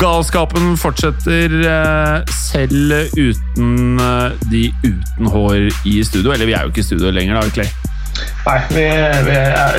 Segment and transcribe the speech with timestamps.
[0.00, 6.32] Galskapen fortsetter eh, selv uten eh, de uten hår i studio.
[6.34, 7.70] Eller vi er jo ikke i studio lenger, da, Clay.
[8.44, 8.86] Nei, vi,
[9.26, 9.78] vi, er,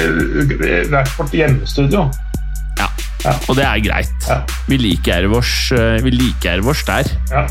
[0.62, 2.08] vi er vårt hjemmestudio.
[2.80, 2.88] Ja.
[3.26, 3.34] Ja.
[3.50, 4.28] Og det er greit.
[4.30, 4.40] Ja.
[4.70, 7.10] Vi liker vårs, eh, vi liker vårs der.
[7.32, 7.46] Ja.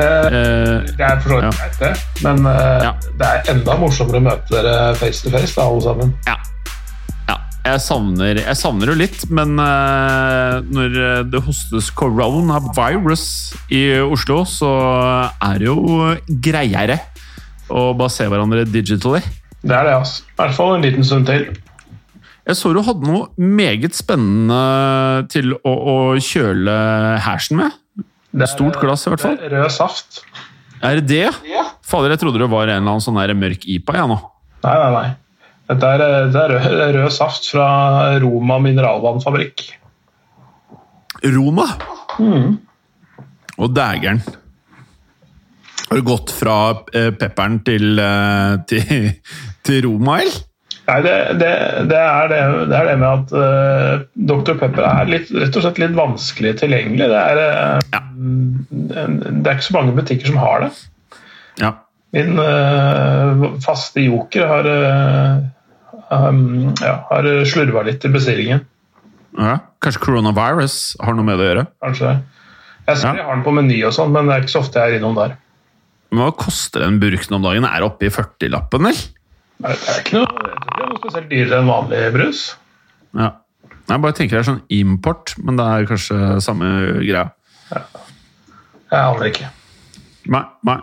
[0.00, 1.92] Eh, det er for så vidt greit, det.
[2.26, 2.88] Men eh,
[3.20, 6.16] det er enda morsommere å møte dere face to face, da, alle sammen.
[6.26, 6.36] Ja.
[7.64, 10.98] Jeg savner, jeg savner jo litt, men eh, når
[11.32, 13.22] det hostes coronavirus
[13.72, 14.68] i Oslo, så
[15.40, 15.78] er det jo
[16.44, 16.98] greiere
[17.72, 19.22] å bare se hverandre digitally.
[19.64, 20.26] Det er det, altså.
[20.28, 21.46] I hvert fall en liten stund til.
[22.44, 26.74] Jeg så du hadde noe meget spennende til å, å kjøle
[27.24, 27.80] hersen med.
[28.28, 29.40] Det er, Stort glass, i hvert fall.
[29.40, 30.20] det er Rød saft.
[30.84, 31.26] Er det det?
[31.48, 31.64] Ja.
[31.86, 34.20] Fader, jeg trodde det var en eller annen sånn mørk IPA, Ja, nå.
[34.64, 35.08] Nei, nei, nei.
[35.70, 37.66] Dette er, det er rød, rød saft fra
[38.20, 39.66] Roma mineralvannfabrikk.
[41.34, 41.68] Roma.
[42.18, 42.56] Mm.
[43.56, 44.20] Og dægeren.
[45.88, 46.56] Har du gått fra
[46.96, 49.14] eh, pepperen til, eh, til,
[49.64, 50.42] til Roma, eller?
[50.84, 51.50] Nei, det, det,
[51.88, 54.52] det, er det, det er det med at uh, Dr.
[54.60, 57.06] Pepper er litt, rett og slett litt vanskelig tilgjengelig.
[57.08, 58.02] Det er, uh, Ja.
[58.18, 60.68] det er ikke så mange butikker som har det.
[61.62, 61.70] Ja.
[62.14, 68.64] Min uh, faste joker har, uh, um, ja, har slurva litt i bestillingen.
[69.38, 69.58] ja.
[69.84, 71.64] Kanskje coronavirus har noe med det å gjøre?
[71.84, 72.20] Kanskje det.
[72.86, 73.14] Jeg ser Ja.
[73.18, 74.98] jeg har den på Meny, og sånn, men det er ikke så ofte jeg er
[74.98, 75.34] innom der.
[76.12, 77.64] Men hva koster den burken om dagen?
[77.68, 79.02] Er det oppe i 40-lappen, eller?
[79.64, 82.40] Nei, Det er ikke noe, det er noe spesielt dyrere enn vanlig brus.
[83.18, 83.28] Ja.
[83.90, 86.70] Jeg bare tenker det er sånn import, men det er kanskje samme
[87.04, 87.26] greia.
[87.74, 87.82] Ja.
[88.94, 89.50] Jeg aner ikke.
[90.32, 90.76] Nei, nei.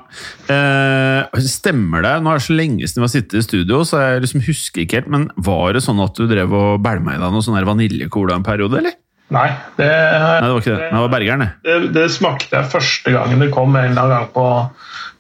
[0.54, 2.12] Eh, stemmer det?
[2.22, 4.84] Nå er det så lenge siden vi har sittet i studio, så jeg liksom husker
[4.84, 7.58] ikke helt, men var det sånn at du drev og bælma i deg noe sånn
[7.58, 8.98] her vaniljecola en periode, eller?
[9.32, 9.48] Nei,
[9.78, 10.90] det, Nei, det var ikke det.
[10.92, 11.52] Det var Bergeren, det.
[11.66, 14.46] det, det smakte jeg første gangen det kom en eller annen gang på,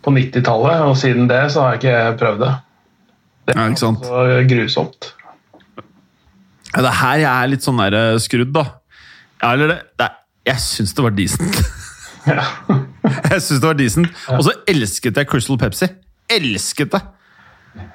[0.03, 2.51] på 90-tallet, og siden det så har jeg ikke prøvd det.
[3.47, 3.93] Det Ja, så
[4.51, 5.13] grusomt.
[6.71, 8.67] Ja, det er her jeg er litt sånn der eh, skrudd, da.
[9.41, 10.19] Ja, eller det, det er,
[10.51, 11.63] Jeg syns det var decent.
[12.27, 12.43] Ja.
[13.31, 14.21] jeg syns det var decent.
[14.35, 15.89] Og så elsket jeg Crystal Pepsi.
[16.31, 17.01] Elsket det!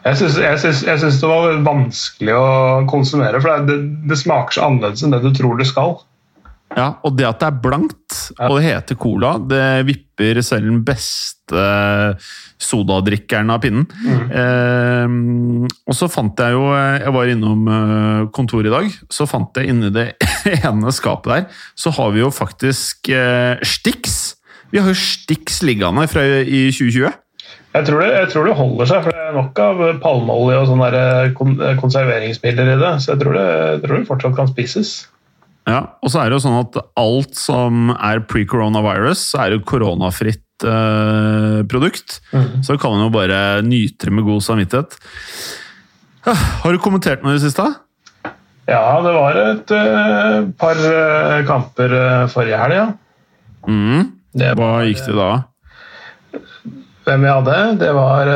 [0.06, 2.46] Jeg syns, det var vanskelig å
[2.88, 3.76] konsumere, for det,
[4.08, 5.98] det, smaker så annerledes enn det du tror det skal.
[6.76, 10.80] Ja, Og det at det er blankt, og det heter cola, det vipper selv den
[10.86, 11.66] beste
[12.62, 13.86] sodadrikkeren av pinnen.
[14.30, 18.88] Eh, og så fant jeg jo Jeg var innom eh, kontoret i dag.
[19.12, 20.08] Så fant jeg inni det
[20.62, 24.36] ene skapet der, så har vi jo faktisk eh, Stix.
[24.72, 27.22] Vi har jo Stix liggende fra i 2020.
[27.76, 30.70] Jeg tror, det, jeg tror det holder seg, for det er nok av palmeolje og
[30.70, 31.34] sånne der
[31.76, 32.92] konserveringsmidler i det.
[33.04, 34.94] Så jeg tror det, jeg tror det fortsatt kan spises.
[35.66, 40.62] Ja, og så er det jo sånn at alt som er pre-coronavirus, er jo koronafritt
[40.62, 42.20] eh, produkt.
[42.62, 44.94] Så kan man jo bare nyte det med god samvittighet.
[46.26, 47.66] Ja, Har du kommentert noe i det siste?
[48.66, 52.86] Ja, det var et eh, par eh, kamper uh, forrige helg, ja.
[53.66, 54.08] Mm.
[54.58, 55.30] Hva gikk det da?
[57.06, 57.58] Hvem vi hadde?
[57.80, 58.28] Det var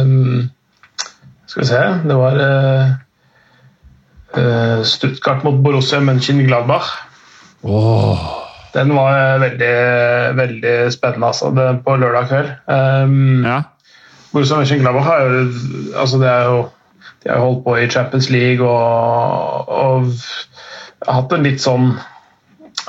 [0.00, 0.48] um,
[1.44, 2.38] Skal vi se Det var
[4.86, 6.92] Stuttgart mot Borussia Mönchengladbach.
[7.62, 8.18] Åh,
[8.72, 9.74] Den var eh, veldig,
[10.36, 12.52] veldig spennende altså, det, på lørdag kveld.
[12.70, 13.62] Um, ja.
[14.32, 15.40] Borussia Mönchengladbach har jo
[15.96, 16.68] altså det er jo
[17.20, 20.06] De har holdt på i Champions League og, og
[21.08, 21.90] hatt en litt sånn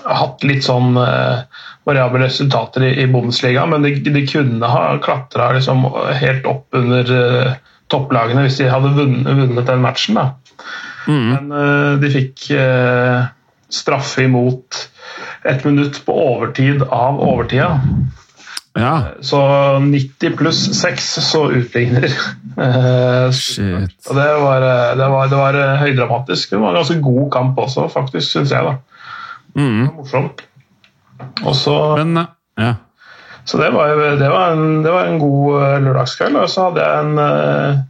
[0.07, 1.44] hatt litt sånn uh,
[1.83, 5.83] variable resultater i, i Bundesliga, men de, de kunne ha klatra liksom
[6.21, 7.51] helt opp under uh,
[7.92, 10.15] topplagene hvis de hadde vunnet, vunnet den matchen.
[10.15, 10.30] Da.
[11.07, 11.27] Mm.
[11.31, 13.30] Men uh, de fikk uh,
[13.71, 14.88] straffe imot
[15.44, 17.81] ett minutt på overtid av overtida.
[18.74, 19.03] ja.
[19.21, 19.42] Så
[19.80, 22.12] 90 pluss 6 så utligner.
[22.57, 24.07] Eh, Shit.
[24.09, 24.62] og det var,
[24.95, 26.50] det, var, det var høydramatisk.
[26.50, 28.65] Det var en ganske god kamp også, faktisk, syns jeg.
[28.65, 28.74] da.
[29.56, 29.89] Mm.
[29.95, 30.44] Morsomt.
[31.45, 32.25] Og så, Men
[32.59, 32.74] ja.
[33.45, 36.36] så det var, det, var en, det var en god lørdagskveld.
[36.44, 37.83] Og så hadde jeg en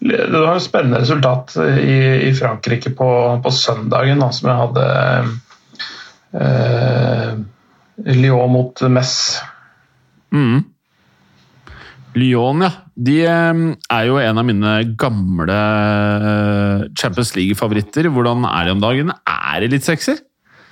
[0.00, 3.08] Det var et spennende resultat i, i Frankrike på,
[3.44, 4.84] på søndagen, da, som jeg hadde
[6.40, 7.34] eh,
[8.16, 9.14] Lyon mot Mess.
[10.32, 10.62] Mm.
[12.16, 12.70] Lyon, ja.
[12.96, 13.60] De eh,
[13.92, 18.08] er jo en av mine gamle eh, Champions League-favoritter.
[18.08, 19.12] Hvordan er de om dagen?
[19.28, 20.16] Er det litt sexy?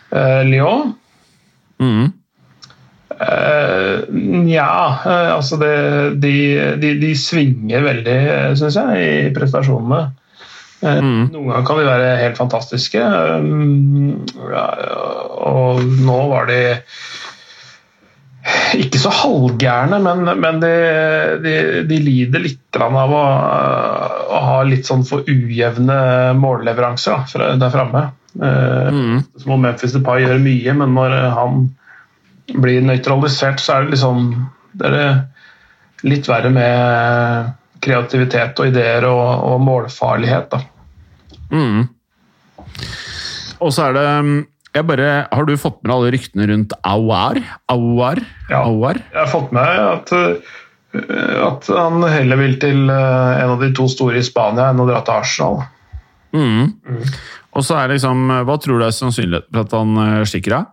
[0.09, 0.97] Eh, Lyon?
[1.85, 2.17] Mm.
[3.19, 4.69] Eh, Nja,
[5.03, 5.73] uh, altså det,
[6.23, 6.33] de,
[6.79, 8.19] de, de svinger veldig,
[8.61, 10.05] syns jeg, i prestasjonene.
[10.09, 10.25] Uh,
[10.79, 11.25] Mm.
[11.33, 14.21] Noen ganger kan de være helt fantastiske, um,
[14.53, 14.67] ja,
[15.43, 16.61] og nå var de
[18.79, 20.71] ikke så halvgærne, men, men de,
[21.43, 21.55] de,
[21.91, 23.25] de lider litt av å,
[24.39, 25.99] å ha litt sånn for ujevne
[26.39, 28.05] målleveranser da, der framme.
[28.39, 29.19] Eh, Mm.
[29.35, 31.59] så må Memphis Depay gjøre mye, men når han
[32.55, 34.31] blir nøytralisert, så er det liksom
[34.79, 40.55] det er litt verre med kreativitet og ideer og, og målfarlighet.
[40.55, 40.63] Da.
[41.53, 41.89] Mm.
[43.59, 44.07] Og så er det
[44.77, 47.41] jeg bare, Har du fått med alle ryktene rundt Awar?
[47.73, 48.21] Awar?
[48.51, 48.63] Ja.
[48.63, 49.01] Awar?
[49.13, 53.73] Jeg har fått med at, øh, at han heller vil til øh, en av de
[53.75, 55.63] to store i Spania enn å dra til Arsenal.
[56.37, 56.77] Mm.
[57.57, 60.69] Og så er liksom Hva tror du er sannsynligheten for at han eh, stikker av?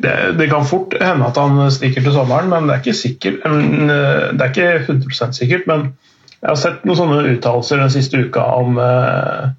[0.00, 3.42] Det, det kan fort hende at han stikker til sommeren, men det er ikke sikkert.
[3.44, 5.90] Øh, Det er ikke 100 sikkert, men
[6.40, 9.50] jeg har sett noen sånne uttalelser den siste uka om uh,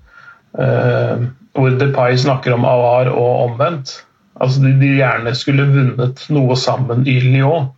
[0.57, 3.99] uh, hvor Depay snakker om Avar og omvendt.
[4.41, 7.69] Altså de, de gjerne skulle vunnet noe sammen i Lyon.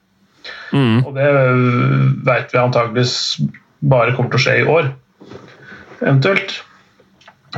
[0.71, 1.04] Mm.
[1.04, 1.27] Og det
[2.25, 3.18] veit vi antageligvis
[3.83, 4.88] bare kommer til å skje i år,
[6.00, 6.56] eventuelt.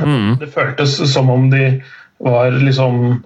[0.02, 0.36] Mm.
[0.40, 1.78] Det føltes som om de
[2.18, 3.20] var liksom eh,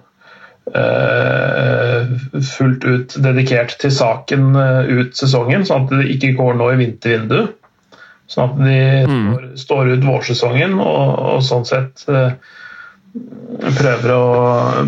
[2.41, 6.79] fullt ut dedikert til saken eh, ut sesongen, sånn at det ikke går nå i
[6.79, 7.41] vintervindu.
[8.31, 12.31] Sånn at de står, står ut vårsesongen og, og sånn sett eh,
[13.75, 14.25] prøver å,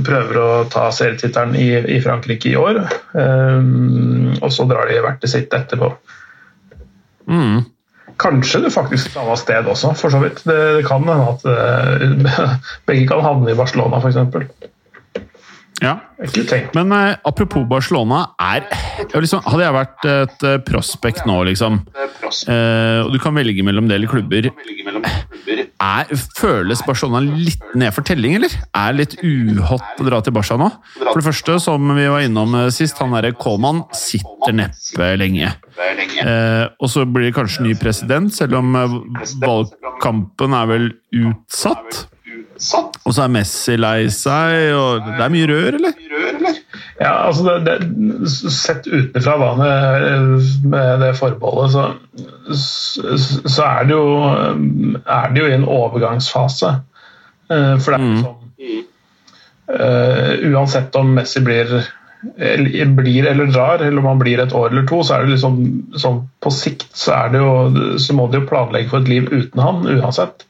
[0.05, 1.67] prøver å ta serietittelen i,
[1.97, 2.79] i Frankrike i år.
[3.11, 5.91] Um, og så drar de hvert til sitt etterpå.
[7.27, 7.65] Mm.
[8.21, 10.39] Kanskje det faktisk annet sted også, for så vidt.
[10.47, 12.55] Det, det kan hende at uh,
[12.87, 14.71] begge kan havne i Barcelona, f.eks.
[15.83, 15.97] Ja.
[16.77, 18.63] Men eh, apropos Barcelona, er
[19.12, 21.81] liksom, Hadde jeg vært et eh, prospect nå, liksom,
[22.47, 24.47] eh, og du kan velge mellom del klubber
[25.83, 28.53] er, Føles Barcelona litt ned for telling, eller?
[28.77, 30.69] Er litt uhot å dra til Barca nå?
[31.00, 35.51] For det første, som vi var innom eh, sist, han derre Coleman sitter neppe lenge.
[36.24, 38.97] Eh, og så blir det kanskje ny president, selv om eh,
[39.44, 40.89] valgkampen er vel
[41.25, 42.06] utsatt.
[43.03, 46.59] Og så er Messi lei seg, og det er mye rør, eller?
[47.00, 53.97] Ja, altså det, det, Sett utenfra hva med, med det forbeholdet, så, så, er, det
[53.97, 54.05] jo,
[55.01, 56.75] er det jo i en overgangsfase.
[57.50, 58.39] Eh, For det er jo sånn
[59.63, 61.69] Uh, Uansett om Messi blir
[62.38, 65.38] eller, blir eller drar, eller om han blir et år eller to, så er det
[65.38, 65.59] liksom
[66.00, 67.53] sånn på sikt så, er det jo,
[68.00, 70.45] så må de jo planlegge for et liv uten han, uansett.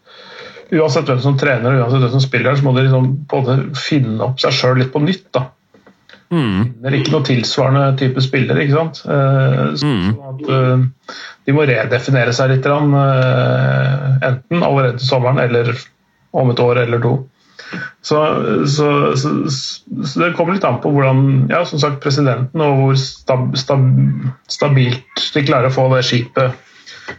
[0.71, 4.39] Uansett hvem som trener og uansett hvem som spiller, så må de liksom finne opp
[4.42, 5.27] seg sjøl litt på nytt.
[5.36, 5.48] da.
[6.33, 6.80] Mm.
[6.81, 8.62] Det er ikke noe tilsvarende type spiller.
[8.63, 9.04] ikke sant?
[9.04, 9.83] Så-.
[9.83, 10.88] Sånn at eh,
[11.45, 15.74] de må redefinere seg litt, eh, enten allerede til sommeren eller
[16.34, 17.13] om et år eller to.
[18.05, 18.20] Så,
[18.70, 23.00] så, så, så det kommer litt an på hvordan ja, som sagt, presidenten og hvor
[23.00, 23.86] stab, stab,
[24.51, 26.60] stabilt de klarer å få det skipet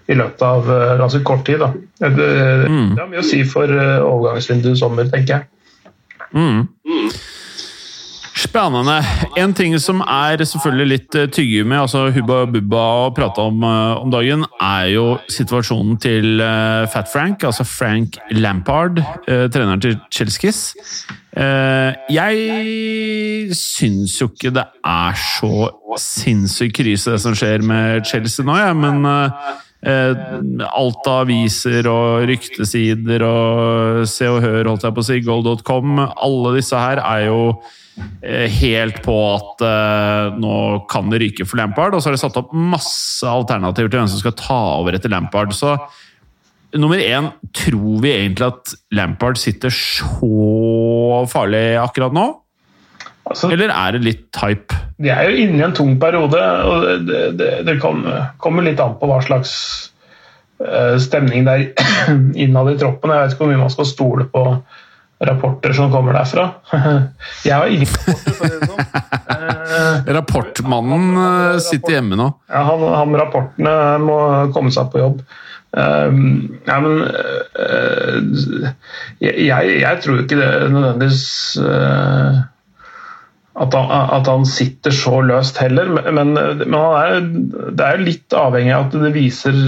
[0.09, 1.61] i løpet av eh, ganske kort tid.
[1.65, 1.73] Da.
[2.01, 2.31] Det, det,
[2.69, 2.95] Mm.
[2.95, 5.45] det har mye å si for eh, overgangsvinduet sommer, tenker jeg.
[6.35, 6.67] Mm.
[8.35, 8.97] Spennende.
[9.39, 14.01] En ting som er selvfølgelig litt tygge med, altså Hubba Bubba å prate om eh,
[14.03, 18.99] om dagen, er jo situasjonen til eh, Fat Frank, altså Frank Lampard,
[19.31, 20.75] eh, treneren til Chelsea.
[21.35, 28.47] Eh, jeg syns jo ikke det er så sinnssyk krise det som skjer med Chelsea
[28.47, 34.87] nå, jeg, men eh, eh, alt av aviser og ryktesider og Se og Hør, holdt
[34.87, 37.41] jeg på å si, goal.com, alle disse her er jo
[38.23, 40.57] eh, helt på at eh, nå
[40.91, 44.11] kan det ryke for Lampard, og så har de satt opp masse alternativer til hvem
[44.15, 45.53] som skal ta over etter Lampard.
[45.57, 45.77] Så
[46.81, 52.31] nummer én, tror vi egentlig at Lampard sitter så farlig akkurat nå?
[53.25, 54.77] Altså, Eller er det litt hype?
[55.01, 58.05] De er jo inne i en tung periode, og det, det, det kan,
[58.43, 59.55] kommer litt an på hva slags
[60.61, 61.65] uh, stemning det er
[62.45, 63.15] innad i troppen.
[63.15, 64.45] Jeg vet ikke hvor mye man skal stole på
[65.25, 66.51] rapporter som kommer derfra.
[67.47, 69.11] Jeg har ingen rapporter, for å si det sånn.
[69.35, 72.27] Eh, Rapportmannen eh, sitter hjemme nå.
[72.51, 74.19] ja, han, han rapportene må
[74.55, 75.25] komme seg på jobb.
[75.75, 77.01] Um, ja, men
[77.59, 78.67] uh,
[79.19, 81.25] jeg, jeg tror ikke det nødvendigvis
[81.59, 82.45] uh,
[83.55, 85.93] at han, at han sitter så løst heller.
[86.11, 87.21] Men, men er,
[87.71, 89.61] det er jo litt avhengig av at det viser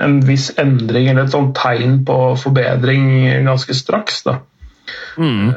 [0.00, 3.10] en viss endring eller et sånt tegn på forbedring
[3.48, 4.22] ganske straks.
[4.28, 4.38] da.
[5.20, 5.50] Mm.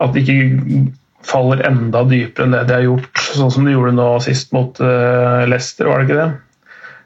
[0.00, 0.86] At det ikke
[1.26, 4.80] faller enda dypere enn det de har gjort, sånn som de gjorde nå sist mot
[4.82, 6.30] uh, Leicester, var det ikke det?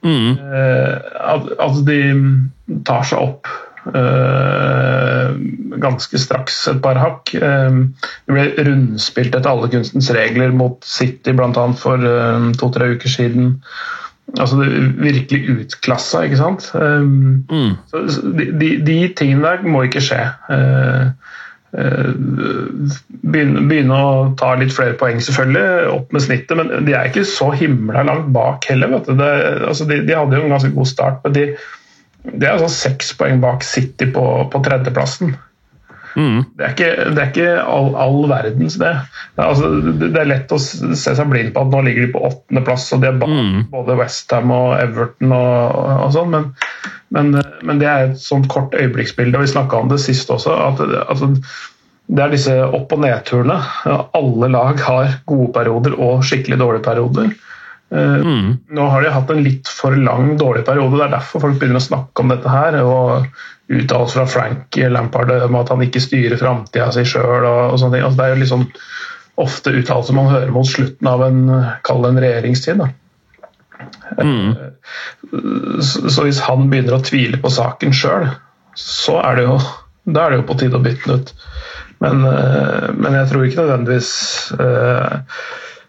[0.04, 0.30] Mm.
[0.38, 0.94] Uh,
[1.34, 2.00] at, at, de
[2.86, 3.50] tar seg opp
[5.84, 7.34] ganske straks et par hakk.
[7.34, 11.66] det ble rundspilt etter alle kunstens regler mot City bl.a.
[11.78, 12.08] for
[12.58, 13.54] to-tre uker siden.
[14.40, 16.70] Altså det virkelig utklassa, ikke sant.
[16.74, 17.72] Um, mm.
[17.90, 18.02] så
[18.38, 20.22] de, de, de, tingene der må ikke skje.
[20.48, 21.12] Uh,
[21.74, 27.26] begynne, begynne, å ta litt flere poeng, selvfølgelig, opp med snittet, men de er ikke
[27.28, 28.96] så himla langt bak heller.
[29.06, 29.30] Det,
[29.68, 31.46] altså de, de, hadde jo en ganske god start, men de,
[32.30, 35.34] de er altså seks poeng bak City på, på tredjeplassen.
[36.14, 36.40] Mm.
[36.54, 38.92] Det er ikke, det er ikke all, all, verdens, det.
[39.34, 42.24] Det altså, det er, lett å se seg blind på at nå ligger de på
[42.28, 43.60] åttendeplass, og de er bak mm.
[43.74, 46.48] både Westham og Everton og, og sånn, men,
[47.14, 50.54] men, men, det er et sånt kort øyeblikksbilde, og vi snakka om det sist også.
[50.68, 51.32] at altså,
[52.04, 53.56] det er disse opp- og nedturene.
[54.14, 57.30] Alle lag har gode perioder og skikkelig dårlige perioder.
[57.94, 58.52] Eh, mm.
[58.74, 61.82] Nå har de hatt en litt for lang dårlig periode, det er derfor folk begynner
[61.82, 62.80] å snakke om dette her.
[62.82, 63.28] og
[63.68, 67.46] uttalelser fra Frank Lampard om at han ikke styrer framtida si sjøl.
[67.46, 68.66] Altså, det er jo liksom
[69.40, 72.84] ofte uttalelser man hører mot slutten av en, en regjeringstid.
[74.20, 74.52] Mm.
[75.80, 78.28] Så, så, hvis han begynner å tvile på saken sjøl,
[78.78, 79.58] så er det jo,
[80.04, 81.34] da er det jo på tide å bytte den ut.
[82.04, 84.12] Men, eh, men jeg tror ikke nødvendigvis
[84.60, 85.36] eh,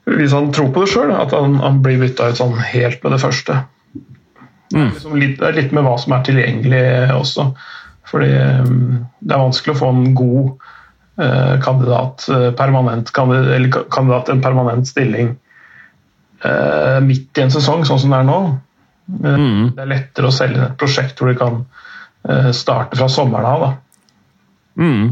[0.05, 3.15] Hvis han tror på det sjøl, at han, han blir bytta ut sånn helt med
[3.15, 3.57] det første.
[4.74, 4.91] Mm.
[4.91, 6.83] Liksom litt, det er litt med hva som er tilgjengelig
[7.15, 7.47] også.
[8.05, 8.29] Fordi
[8.62, 10.67] um, det er vanskelig å få en god
[11.17, 15.31] eh, kandidat, uh, permanent kandidat, eller kandidat en permanent stilling
[16.45, 18.39] eh, midt i en sesong, sånn som det er nå.
[19.09, 19.74] Mm.
[19.74, 21.63] Det er lettere å selge et prosjekt hvor de kan
[22.57, 23.63] starte fra sommeren av.
[23.63, 24.81] da.
[24.81, 25.12] Mm.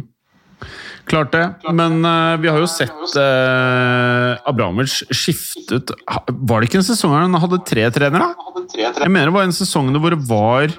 [1.09, 1.43] Klart det,
[1.75, 7.35] men uh, vi har jo sett uh, Abramovic skiftet Var det ikke en sesong han
[7.43, 8.29] hadde tre trenere?
[8.77, 10.71] Jeg mener det var en sesong hvor det var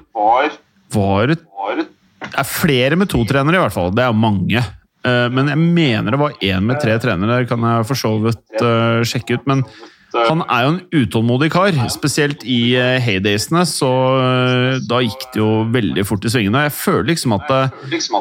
[0.96, 3.92] Var Det er flere med to trenere, i hvert fall.
[3.94, 4.62] Det er mange.
[5.04, 8.14] Uh, men jeg mener det var én med tre trenere, det kan jeg for så
[8.24, 8.64] vidt
[9.10, 9.50] sjekke ut.
[9.50, 9.66] Men
[10.14, 13.64] han er jo en utålmodig kar, spesielt i uh, heydaysene.
[13.68, 16.66] Så uh, da gikk det jo veldig fort i svingene.
[16.68, 17.50] Jeg føler liksom at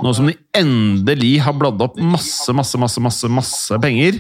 [0.03, 4.19] nå som de endelig har bladd opp masse, masse, masse, masse, masse penger,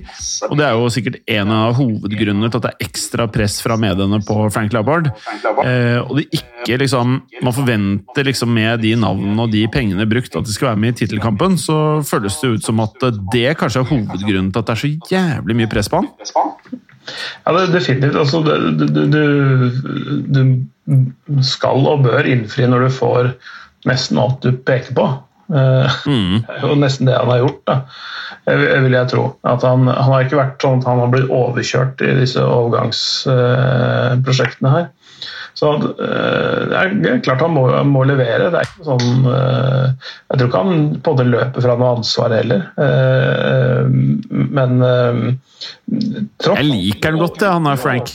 [0.49, 3.77] og det er jo sikkert en av hovedgrunnene til at det er ekstra press fra
[3.79, 5.11] mediene på Frank Labbard.
[5.33, 10.47] og det ikke liksom Man forventer liksom med de navnene og de pengene brukt at
[10.47, 13.91] de skal være med i tittelkampen, så føles det ut som at det kanskje er
[13.91, 16.09] hovedgrunnen til at det er så jævlig mye press på han.
[17.43, 18.15] Ja, det, definitivt.
[18.15, 18.49] Altså, du,
[18.87, 18.95] du,
[20.33, 20.41] du,
[21.43, 23.23] skal og bør innfri når du får
[23.89, 25.05] nesten alt du peker på.
[25.53, 26.35] Eh, mm.
[26.47, 27.75] Det er jo nesten det han har gjort, da.
[28.47, 29.23] vil jeg tro.
[29.47, 34.69] At han, han, har ikke vært sånn at han har blitt overkjørt i disse overgangsprosjektene
[34.77, 34.85] her.
[35.53, 38.49] Så eh, det er klart han må, må levere.
[38.53, 42.33] Det er ikke sånn eh, Jeg tror ikke han på det løper fra noe ansvar
[42.33, 42.65] heller.
[44.33, 48.11] Men men Jeg liker han godt, det, han er Frank.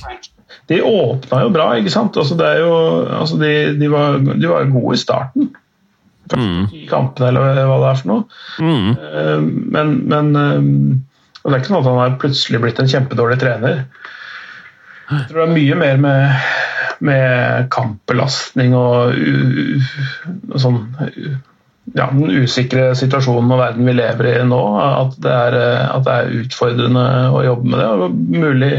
[0.68, 2.16] De åpna jo bra, ikke sant.
[2.21, 2.73] Altså, jo,
[3.07, 5.49] altså, de, de, var, de, var, gode i starten.
[6.28, 6.66] Mm.
[6.90, 8.26] Kampene, eller hva det er for noe.
[8.61, 9.71] Mm.
[9.73, 13.87] Men, men det er ikke sånn at han har plutselig blitt en kjempedårlig trener.
[15.09, 16.66] Jeg tror det er mye mer med
[17.04, 19.14] med kampbelastning og,
[20.58, 20.82] sånn
[21.96, 26.14] ja, den usikre situasjonen og verden vi lever i nå, at det, er, at det
[26.14, 27.88] er utfordrende å jobbe med det.
[27.88, 28.72] og Mulig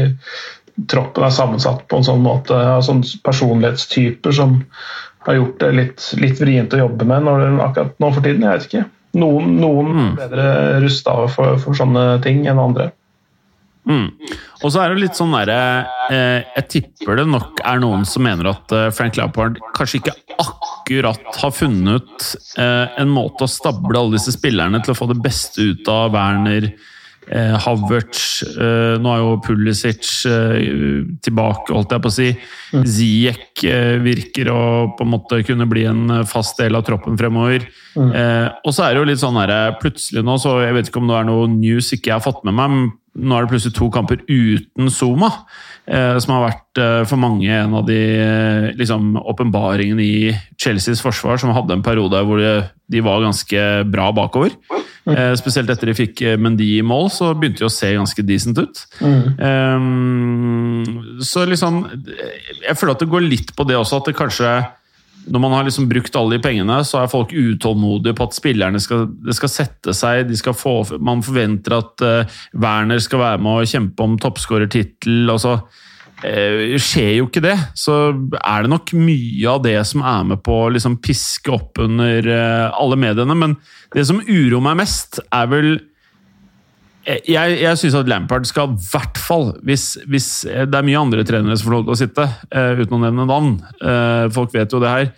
[0.90, 4.60] troppen er sammensatt på en sånn måte av sånne personlighetstyper som
[5.26, 8.46] har gjort det litt, litt vrient å jobbe med når, akkurat nå for tiden.
[8.46, 8.86] Jeg vet ikke.
[9.20, 10.10] Noen, noen mm.
[10.20, 10.46] bedre
[10.84, 12.90] rusta for, for sånne ting enn andre.
[13.88, 14.10] Mm.
[14.60, 15.56] Og så er det litt sånn derre
[16.12, 20.14] eh, Jeg tipper det nok er noen som mener at eh, Frank Lampard kanskje ikke
[20.42, 22.26] akkurat har funnet
[22.60, 26.12] eh, en måte å stable alle disse spillerne til å få det beste ut av
[26.12, 26.68] Werner,
[27.32, 32.28] eh, Havertz eh, Nå er jo Pulisic eh, tilbake, holdt jeg på å si.
[32.74, 32.86] Mm.
[32.96, 33.64] Ziek
[34.04, 34.62] virker å
[34.96, 37.66] på en måte kunne bli en fast del av troppen fremover.
[37.90, 38.12] Mm.
[38.62, 41.08] og så er det jo litt sånn her, plutselig nå, så jeg vet ikke om
[41.10, 43.88] det er noe news ikke jeg har fått med meg, nå er det plutselig to
[43.90, 45.32] kamper uten Zuma.
[45.88, 51.02] Eh, som har vært eh, for mange en av de eh, liksom, åpenbaringene i Chelseas
[51.02, 52.52] forsvar, som hadde en periode hvor de,
[52.92, 54.54] de var ganske bra bakover.
[55.10, 58.60] Eh, spesielt etter de fikk Mendy i mål, så begynte de å se ganske decent
[58.60, 58.84] ut.
[59.00, 59.78] Eh,
[61.26, 61.80] så liksom
[62.60, 64.52] Jeg føler at det går litt på det også, at det kanskje
[65.28, 68.80] når man har liksom brukt alle de pengene, så er folk utålmodige på at spillerne
[68.82, 70.32] skal, skal sette seg.
[70.38, 70.56] Skal
[71.02, 75.28] man forventer at uh, Werner skal være med og kjempe om toppskårertittel.
[75.32, 75.58] Altså,
[76.24, 77.56] uh, skjer jo ikke det.
[77.78, 77.98] Så
[78.40, 82.30] er det nok mye av det som er med på å liksom, piske opp under
[82.30, 83.36] uh, alle mediene.
[83.36, 83.58] Men
[83.94, 85.72] det som uroer meg mest, er vel
[87.28, 91.24] jeg, jeg syns at Lampard skal i hvert fall hvis, hvis, Det er mye andre
[91.26, 93.58] trenere som får lov til å sitte, uh, uten å nevne navn.
[93.82, 95.10] Uh, folk vet jo det her.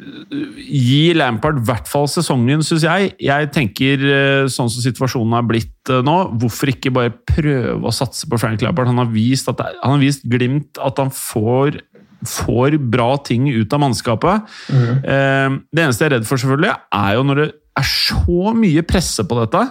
[0.00, 3.12] Gi Lampard i hvert fall sesongen, syns jeg.
[3.20, 4.04] Jeg tenker
[4.48, 8.88] sånn som situasjonen er blitt nå, hvorfor ikke bare prøve å satse på Frank Lampard?
[8.88, 11.82] Han har vist, det, han har vist glimt at han får
[12.20, 14.50] får bra ting ut av mannskapet.
[14.68, 15.54] Mm.
[15.72, 17.46] Det eneste jeg er redd for, selvfølgelig, er jo når det
[17.80, 19.62] er så mye presse på dette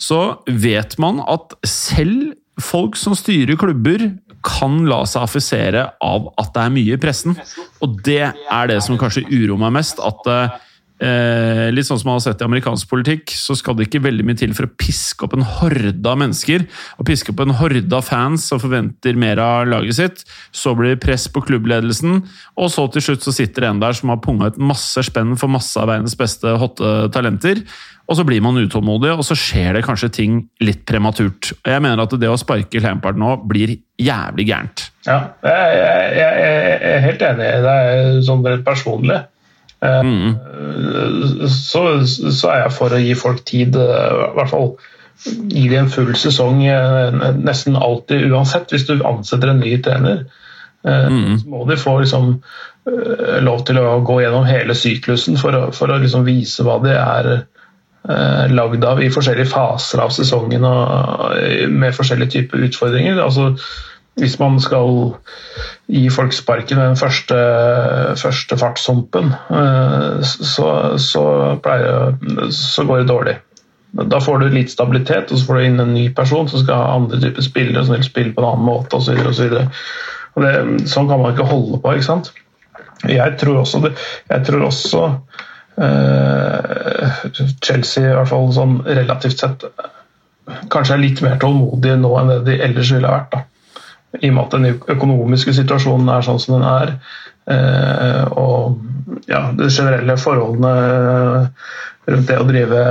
[0.00, 4.12] så vet man at selv folk som styrer klubber,
[4.44, 7.36] kan la seg affisere av at det er mye i pressen.
[7.82, 10.02] Og det er det som kanskje uroer meg mest.
[10.04, 10.28] at
[11.04, 14.26] eh, Litt sånn som man har sett i amerikansk politikk, så skal det ikke veldig
[14.26, 16.66] mye til for å piske opp en horde av mennesker.
[16.98, 20.24] Og piske opp en horde av fans som forventer mer av laget sitt.
[20.54, 22.22] Så blir det press på klubbledelsen,
[22.56, 25.36] og så til slutt så sitter det en der som har punga ut masse spenn
[25.40, 27.62] for masse av verdens beste hotte talenter.
[28.04, 31.54] Og så blir man utålmodig, og så skjer det kanskje ting litt prematurt.
[31.62, 34.88] Og Jeg mener at det å sparke Lampard nå blir jævlig gærent.
[35.06, 37.48] Ja, jeg, jeg, jeg er helt enig.
[37.48, 39.22] Det deg sånn rett personlig.
[39.84, 41.48] Mm.
[41.50, 44.70] Så, så, er jeg for å gi folk tid, i hvert fall
[45.24, 46.62] gi dem en full sesong
[47.44, 48.72] nesten alltid uansett.
[48.72, 50.24] Hvis du ansetter en ny trener,
[50.84, 51.36] mm.
[51.42, 52.38] så må de få liksom,
[53.44, 56.92] lov til å gå gjennom hele syklusen for å, for å liksom vise hva de
[56.92, 63.20] er eh, lagd av i forskjellige faser av sesongen og eh, med forskjellige typer utfordringer.
[63.24, 63.54] Altså,
[64.20, 65.14] hvis man skal
[65.90, 67.38] gi folk sparken ved den første,
[68.20, 70.68] første fartshumpen, eh, så,
[71.02, 71.24] så,
[71.64, 72.14] pleier,
[72.54, 73.36] så, går det dårlig.
[74.10, 76.80] Da får du litt stabilitet, og så får du inn en ny person som skal
[76.80, 79.20] ha andre typer spillere som vil spille på en annen måte osv.
[80.34, 81.94] Sånn kan man ikke holde på.
[81.94, 82.32] ikke sant?
[83.06, 83.92] Jeg tror også, det,
[84.30, 85.08] jeg tror også
[85.76, 87.10] Eh,
[87.62, 89.64] Chelsea, i hvert fall sånn relativt sett,
[90.70, 93.34] kanskje er litt mer tålmodige nå enn det de ellers ville vært.
[93.34, 93.42] da.
[94.20, 96.96] I og med at den økonomiske situasjonen er sånn som den er.
[97.50, 100.74] Eh, og ja, de generelle forholdene
[102.04, 102.82] rundt det å drive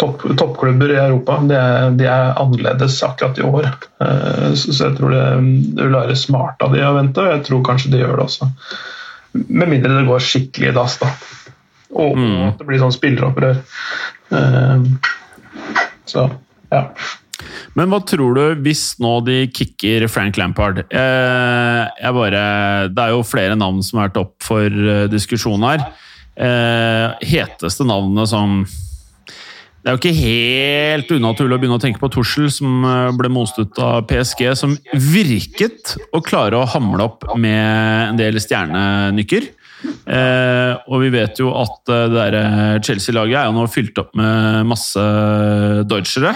[0.00, 3.68] topp, toppklubber i Europa, de er, de er, annerledes akkurat i år.
[4.04, 5.26] Eh, så, jeg tror det,
[5.76, 8.26] det vil være smart av de å vente, og jeg tror kanskje de gjør det
[8.28, 8.50] også.
[9.40, 11.10] Med mindre det går skikkelig i dass, da.
[12.00, 12.36] Og mm.
[12.52, 13.64] at det blir sånn spilleropprør.
[16.10, 16.26] Så,
[16.70, 16.84] ja.
[17.78, 20.82] Men hva tror du hvis nå de kicker Frank Lampard?
[20.90, 22.44] Eh, jeg bare,
[22.90, 25.84] det er jo flere navn som har vært opp for uh, diskusjon her.
[26.40, 28.62] Eh, heteste navnet som
[29.80, 33.30] Det er jo ikke helt unaturlig å begynne å tenke på Tussel, som eh, ble
[33.32, 39.48] most ut av PSG, som virket å klare å hamle opp med en del stjernenykker.
[40.04, 44.12] Eh, og vi vet jo at eh, det der Chelsea-laget er jo nå fylt opp
[44.20, 45.06] med masse
[45.88, 46.34] deutschere.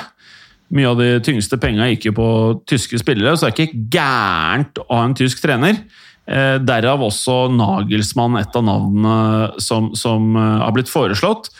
[0.75, 2.29] Mye av de tyngste penga gikk jo på
[2.71, 5.79] tyske spillere, så det er ikke gærent å ha en tysk trener.
[6.25, 11.53] Eh, derav også Nagelsmann, et av navnene som, som eh, har blitt foreslått.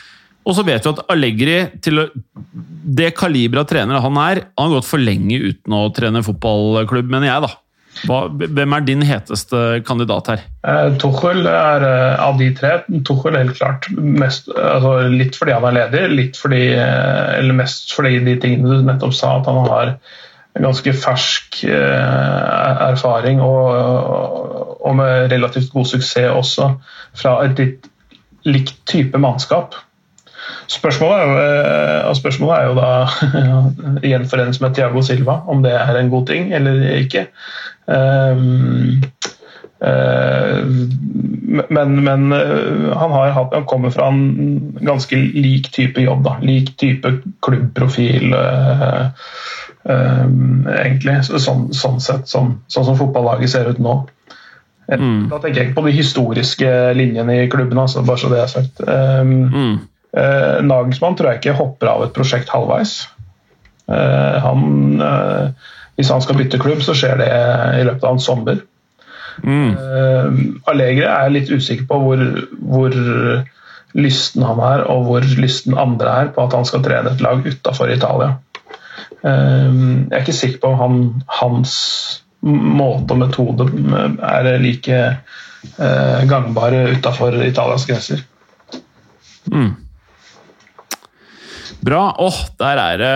[0.45, 2.03] Og så vet vi at Allegri, til
[2.99, 7.07] det kaliberet av trener han er, han har gått for lenge uten å trene fotballklubb,
[7.09, 7.53] mener jeg, da.
[8.03, 10.43] Hva, hvem er din heteste kandidat her?
[10.67, 12.73] Eh, Tuchel er eh, av de tre.
[13.07, 13.87] Tuchel helt klart.
[13.95, 18.81] Mest, altså, litt fordi han er ledig, litt fordi, eh, eller mest fordi de tingene
[18.81, 19.95] du nettopp sa, at han har
[20.55, 23.73] ganske fersk erfaring og,
[24.79, 26.69] og, med relativt god suksess også
[27.19, 27.89] fra et litt
[28.47, 29.75] likt type mannskap.
[30.67, 32.89] Spørsmålet er, jo, eh, spørsmålet er jo da
[34.11, 37.27] gjenforenes med Tiago Silva, om det er en god ting eller ikke.
[37.85, 39.03] Um,
[39.85, 40.65] uh,
[41.69, 46.23] men, men eh, han, har, han, kommer fra en ganske lik type jobb.
[46.25, 46.37] Da.
[46.41, 47.13] Lik type
[47.45, 49.07] klubbprofil, uh,
[49.83, 51.19] um, egentlig.
[51.29, 53.99] Sånn, sånn sett, sånn, sånn, som fotballaget ser ut nå.
[54.85, 55.27] Mm.
[55.31, 58.51] Da tenker jeg ikke på de historiske linjene i klubben, altså, bare så det er
[58.51, 58.81] sagt.
[58.85, 59.77] Um, mm.
[60.15, 63.03] Uh, Nagelsmann tror jeg ikke hopper av et prosjekt halvveis.
[63.87, 65.49] Eh, han, eh,
[65.95, 67.27] hvis han skal bytte klubb, så skjer det
[67.79, 68.63] i løpet av en sommer.
[69.43, 69.75] Mm.
[70.71, 72.21] Allegre er litt usikker på hvor,
[72.55, 72.93] hvor
[73.95, 77.43] lysten han er, og hvor lysten andre er på at han skal trene et lag
[77.43, 78.37] utafor Italia.
[79.25, 80.97] Jeg er ikke sikker på om han,
[81.41, 81.75] hans
[82.45, 83.67] måte og metode
[84.23, 85.01] er like
[86.31, 88.23] gangbare utafor Italias grenser.
[89.51, 89.73] Mm.
[91.85, 92.15] Bra.
[92.17, 93.11] Åh, oh, der er det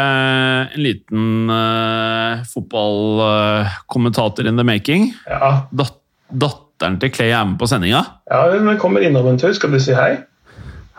[0.75, 5.09] en liten uh, fotballkommentator uh, in the making.
[5.25, 5.65] Ja.
[5.71, 5.95] Dat
[6.29, 8.03] datteren til Clay er med på sendinga.
[8.29, 9.53] Ja, hun kommer innom en tur.
[9.53, 10.17] Skal du si hei?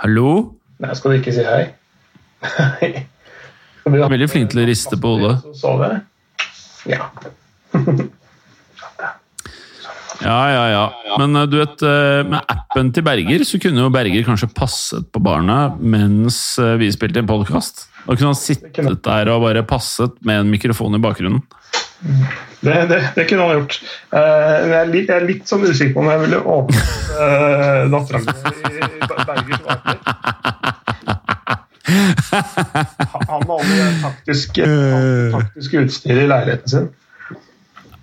[0.03, 0.57] Hallo?
[0.81, 1.71] Nei, skal du ikke si hei?
[3.85, 5.41] Veldig flink til å riste på hodet.
[5.57, 6.01] Sove?
[6.89, 7.11] Ja.
[10.21, 11.17] Ja, ja, ja.
[11.19, 11.81] Men du vet,
[12.29, 17.23] med appen til Berger så kunne jo Berger kanskje passet på barna mens vi spilte
[17.23, 17.87] en podkast.
[18.05, 21.43] Da kunne han sittet der og bare passet med en mikrofon i bakgrunnen.
[22.61, 23.77] Det, det, det kunne han gjort.
[24.13, 28.21] Jeg er litt, jeg er litt sånn usikker på om jeg ville åpnet uh, dattera
[28.21, 29.97] mi i Bergers vaker.
[31.91, 36.91] Han har aldri taktisk, taktisk utstyr i leiligheten sin.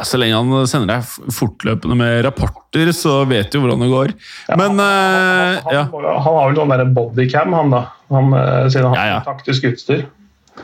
[0.06, 4.12] Så lenge han sender deg fortløpende med rapporter, så vet du hvordan det går.
[4.50, 5.86] Ja, Men han, han, ja.
[5.90, 7.82] han, har vel sånn der bodycam, han da.
[8.14, 8.30] Han,
[8.70, 10.06] siden han Ja, har taktisk utstyr.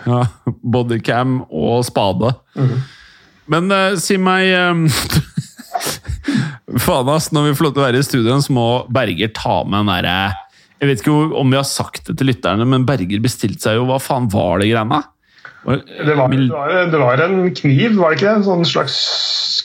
[0.06, 0.20] ja,
[0.76, 2.36] bodycam og spade.
[2.60, 2.84] Mhm.
[3.52, 4.86] Men uh, si meg um,
[6.84, 7.32] Faen, ass.
[7.36, 9.92] Når vi får lov til å være i studio, så må Berger ta med den
[9.92, 10.14] derre
[10.80, 13.88] Jeg vet ikke om vi har sagt det til lytterne, men Berger bestilte seg jo
[13.90, 15.02] Hva faen var det greiene?
[15.64, 18.34] Det var, det, var, det var en kniv, var det ikke det?
[18.42, 18.98] En sånn slags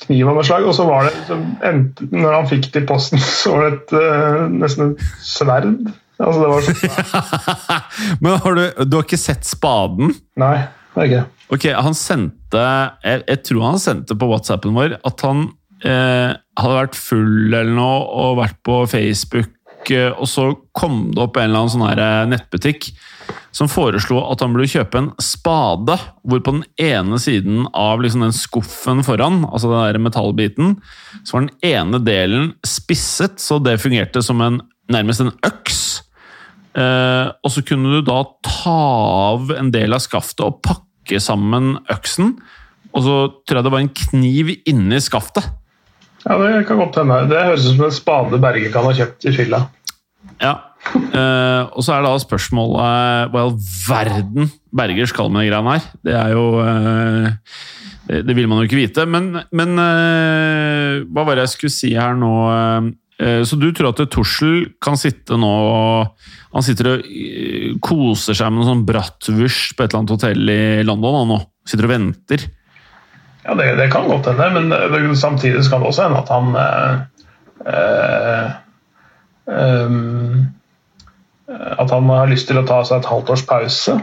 [0.05, 0.67] kniv av noe slag.
[0.71, 3.73] Og så var det så endte, Når han fikk det i posten, så var det
[3.81, 5.73] et, uh, nesten et sverd.
[6.19, 7.51] Altså, det var sånn
[8.25, 10.15] Men har du, du har ikke sett spaden?
[10.39, 10.57] Nei,
[10.95, 11.27] det er ikke.
[11.55, 15.47] Ok, han sendte jeg, jeg tror han sendte på WhatsAppen vår at han
[15.87, 21.23] eh, hadde vært full eller noe og vært på Facebook, eh, og så kom det
[21.25, 22.91] opp en eller annen sånn her eh, nettbutikk
[23.55, 28.25] som foreslo at han burde kjøpe en spade, hvor på den ene siden av liksom
[28.27, 30.77] den skuffen foran, altså den der metallbiten,
[31.23, 34.61] så var den ene delen spisset, så det fungerte som en,
[34.93, 35.81] nærmest en øks.
[36.79, 38.79] Eh, og så kunne du da ta
[39.33, 42.37] av en del av skaftet og pakke sammen øksen.
[42.95, 45.49] Og så tror jeg det var en kniv inni skaftet.
[46.25, 47.27] Ja, Det kan godt hende.
[47.31, 49.63] Det høres ut som en spade Berge kan ha kjøpt i fylla.
[50.43, 50.55] Ja.
[50.89, 53.57] Eh, og så er da spørsmålet hva i all
[53.89, 55.91] verden Berger skal med de greiene her.
[56.07, 57.29] Det er jo uh,
[58.09, 59.05] det, det vil man jo ikke vite.
[59.11, 62.33] Men, men uh, hva var det jeg skulle si her nå?
[63.19, 65.55] Eh, så du tror at Tussel kan sitte nå
[66.53, 70.53] Han sitter og eh, koser seg med noe sånn bratwurst på et eller annet hotell
[70.53, 71.39] i London nå?
[71.67, 72.45] Sitter og venter?
[73.43, 76.55] Ja, det, det kan godt hende, men det, samtidig kan det også hende at han
[76.63, 76.95] eh,
[77.73, 78.47] eh,
[79.57, 80.47] ehm,
[81.49, 83.99] At han har lyst til å ta seg et halvt års pause.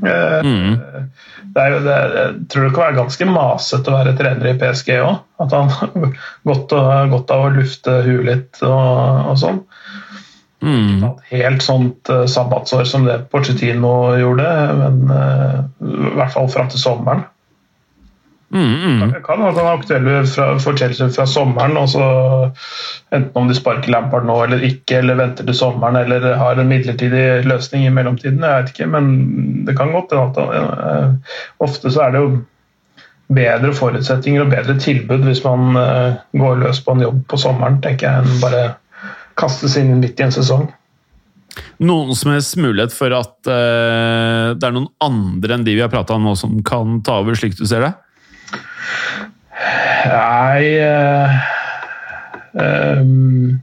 [0.00, 0.78] Eh, Mm.
[1.54, 4.94] det er det, jeg tror det kan være ganske masete å være trener i PSG
[5.00, 5.18] òg.
[5.40, 5.90] At han har
[6.48, 6.72] godt,
[7.12, 9.60] godt av å lufte huet litt og, og sånn.
[10.60, 11.04] Mm.
[11.08, 16.68] Et helt sånt eh, sabbatsår som det Porcetino gjorde, men eh, i hvert fall fram
[16.72, 17.24] til sommeren.
[18.50, 19.12] Mm, mm.
[19.22, 22.06] Kan at han er aktuell fra, for Chelsea fra sommeren, og så
[23.14, 26.70] enten om de sparker Lampard nå eller ikke, eller venter til sommeren, eller har en
[26.70, 29.12] midlertidig løsning i mellomtiden, jeg vet ikke, men
[29.68, 30.48] det kan godt hende
[30.90, 32.32] eh, Ofte så er det jo
[33.30, 37.78] bedre forutsetninger og bedre tilbud hvis man eh, går løs på en jobb på sommeren,
[37.84, 38.66] tenker jeg, enn bare
[39.38, 40.66] kastes inn midt i en sesong.
[41.82, 45.90] Noen som helst mulighet for at uh, det er noen andre enn de vi har
[45.92, 47.94] prata om nå, som kan ta over, slik du ser det?
[50.10, 51.34] Nei uh,
[52.56, 53.60] um,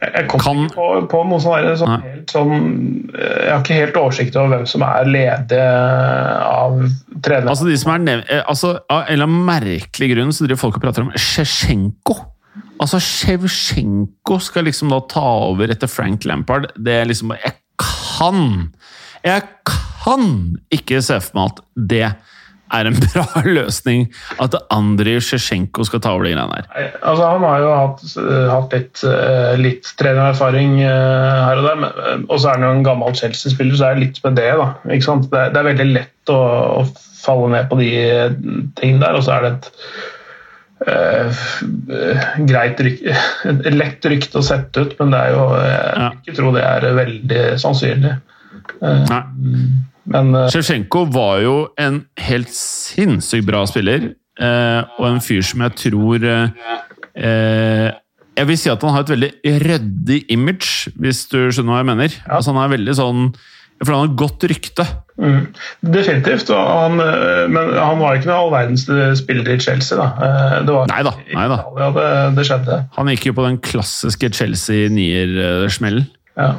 [0.00, 2.54] Jeg kom Kan- ikke på, på noe sånn, sånn, helt sånn
[3.12, 6.78] Jeg har ikke helt oversikt over hvem som er ledig av
[7.20, 7.52] trenere.
[7.52, 10.80] Altså de som er nev altså, Av en eller annen merkelig grunn så driver folk
[10.80, 12.16] og prater om Sjesjenko.
[12.80, 16.70] Altså Sjevsjenko skal liksom da ta over etter Frank Lampard.
[16.80, 18.70] Det er liksom Jeg kan
[19.26, 20.30] Jeg kan
[20.72, 21.60] ikke se for meg at
[21.92, 22.06] det
[22.76, 23.24] er en bra
[23.58, 24.06] løsning
[24.42, 26.90] at Andrij Sjesjenko skal ta over de greiene her.
[27.00, 32.24] Altså, han har jo hatt, eh, hatt litt, eh, litt trenererfaring eh, her og der,
[32.28, 34.50] og så er han jo en gammel Chelsea-spiller, så er det litt med det.
[34.60, 35.28] da, ikke sant?
[35.32, 36.40] Det, er- det er veldig lett å,
[36.80, 36.86] å
[37.20, 37.90] falle ned på de
[38.80, 39.68] tingene der, og så er det et
[40.88, 41.44] eh,
[42.48, 43.16] greit rykte,
[43.50, 46.64] et lett rykte å sette ut, men det er jo, jeg vil ikke tro det
[46.64, 48.14] er veldig sannsynlig.
[48.80, 49.22] Nei.
[50.08, 50.48] Men uh...
[51.14, 56.74] Var jo en helt sinnssykt bra spiller, eh, og en fyr som jeg tror eh,
[57.14, 57.88] eh,
[58.38, 59.32] Jeg vil si at han har et veldig
[59.66, 62.20] ryddig image, hvis du skjønner hva jeg mener.
[62.30, 63.26] Altså Han er veldig sånn
[63.82, 64.86] For han har godt rykte.
[65.20, 65.42] mm,
[65.92, 66.48] definitivt.
[66.52, 68.86] Han, eh, men han var ikke noen all verdens
[69.20, 69.98] spiller i Chelsea.
[70.00, 70.08] da.
[70.64, 71.60] Det var Neida, neida.
[71.60, 72.08] Italia det,
[72.38, 72.80] det skjedde.
[72.96, 76.08] Han gikk jo på den klassiske Chelsea-nier-smellen.
[76.36, 76.54] Ja.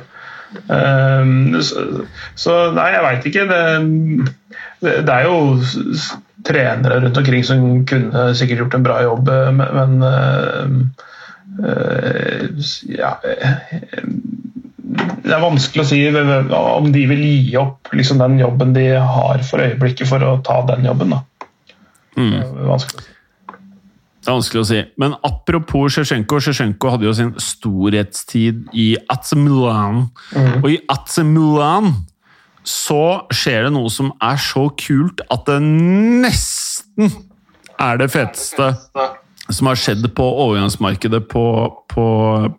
[0.52, 3.46] Ehm, så, nei, jeg veit ikke.
[3.52, 3.62] Det,
[4.82, 5.38] det, er jo
[6.48, 10.66] trenere rundt omkring som kunne sikkert gjort en bra jobb, eh, men, men eh,
[11.70, 12.44] eh,
[12.98, 13.14] ja,
[15.22, 19.46] Det er vanskelig å si om de vil gi opp liksom, den jobben de har
[19.48, 21.16] for øyeblikket, for å ta den jobben.
[21.16, 21.48] Da.
[22.18, 22.34] Mm.
[22.34, 23.11] Det er vanskelig å si.
[24.22, 24.80] Det er vanskelig å si.
[25.02, 26.38] Men apropos Sjevtsjenko.
[26.46, 30.04] Sjevtsjenko hadde jo sin storhetstid i Atsemulan.
[30.36, 30.60] Mm.
[30.62, 31.96] Og i Atsemulan
[32.68, 37.10] så skjer det noe som er så kult at det nesten
[37.82, 38.70] er det feteste
[39.52, 41.46] som har skjedd på overgangsmarkedet på,
[41.92, 42.06] på,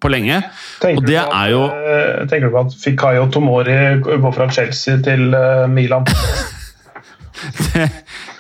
[0.03, 0.41] på lenge.
[0.83, 4.49] Tenker Og det at, er jo eh, Tenker du på at Fikayo Tomori går fra
[4.53, 6.11] Chelsea til eh, Milan?
[7.63, 7.87] det,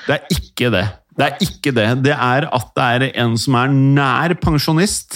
[0.08, 0.84] det er ikke det.
[1.18, 1.88] Det er ikke det.
[2.06, 5.10] Det er at det er en som er nær pensjonist,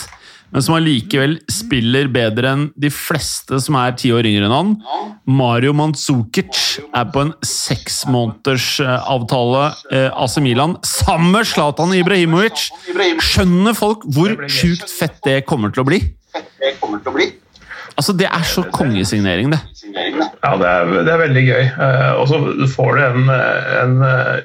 [0.52, 4.76] men som allikevel spiller bedre enn de fleste som er ti år yngre enn han.
[5.26, 6.56] Mario Mandzukic
[6.86, 12.58] er på en seksmånedersavtale eh, AC Milan sammen med Zlatan Ibrahimovic.
[13.24, 16.00] Skjønner folk hvor sjukt fett det kommer til å bli?
[17.96, 19.60] Altså, Det er så kongesignering, det.
[19.96, 21.64] Ja, det er, det er veldig gøy.
[21.64, 22.36] Eh, og så
[22.76, 23.22] får du en,
[23.82, 24.36] en eh,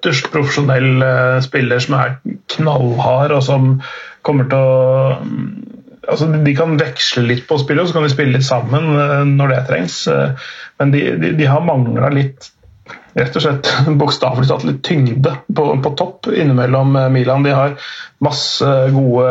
[0.00, 2.14] ytterst profesjonell eh, spiller som er
[2.54, 3.74] knallhard, og som
[4.26, 5.50] kommer til å mm,
[6.10, 9.20] Altså, De kan veksle litt på spillet, og så kan de spille litt sammen eh,
[9.28, 9.98] når det trengs.
[10.10, 10.48] Eh,
[10.80, 12.48] men de, de, de har mangla litt
[13.14, 13.68] rett og slett
[14.00, 17.44] bokstavelig talt litt tyngde på, på topp innimellom Milan.
[17.46, 17.76] De har
[18.24, 19.28] masse gode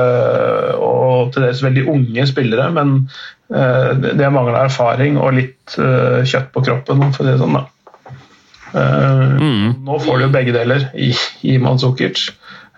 [0.77, 2.95] og til dels veldig unge spillere, men
[3.49, 7.58] de har mangla erfaring og litt kjøtt på kroppen, for å si det sånn.
[7.58, 7.65] da.
[8.73, 9.45] Eh,
[9.86, 11.12] Nå får du jo begge deler i,
[11.47, 12.29] i Mandzukic.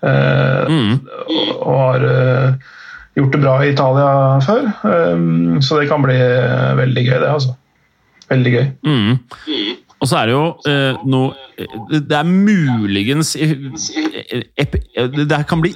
[0.02, 2.70] eh, og, og har eh,
[3.20, 4.12] gjort det bra i Italia
[4.46, 4.70] før,
[5.60, 6.16] så det kan bli
[6.80, 7.28] veldig gøy, det.
[7.28, 7.58] altså.
[8.32, 8.68] Veldig gøy.
[8.88, 9.18] Mm.
[10.02, 13.52] Og så er det jo eh, noe Det er muligens eh,
[14.60, 14.78] ep,
[15.30, 15.76] Det kan bli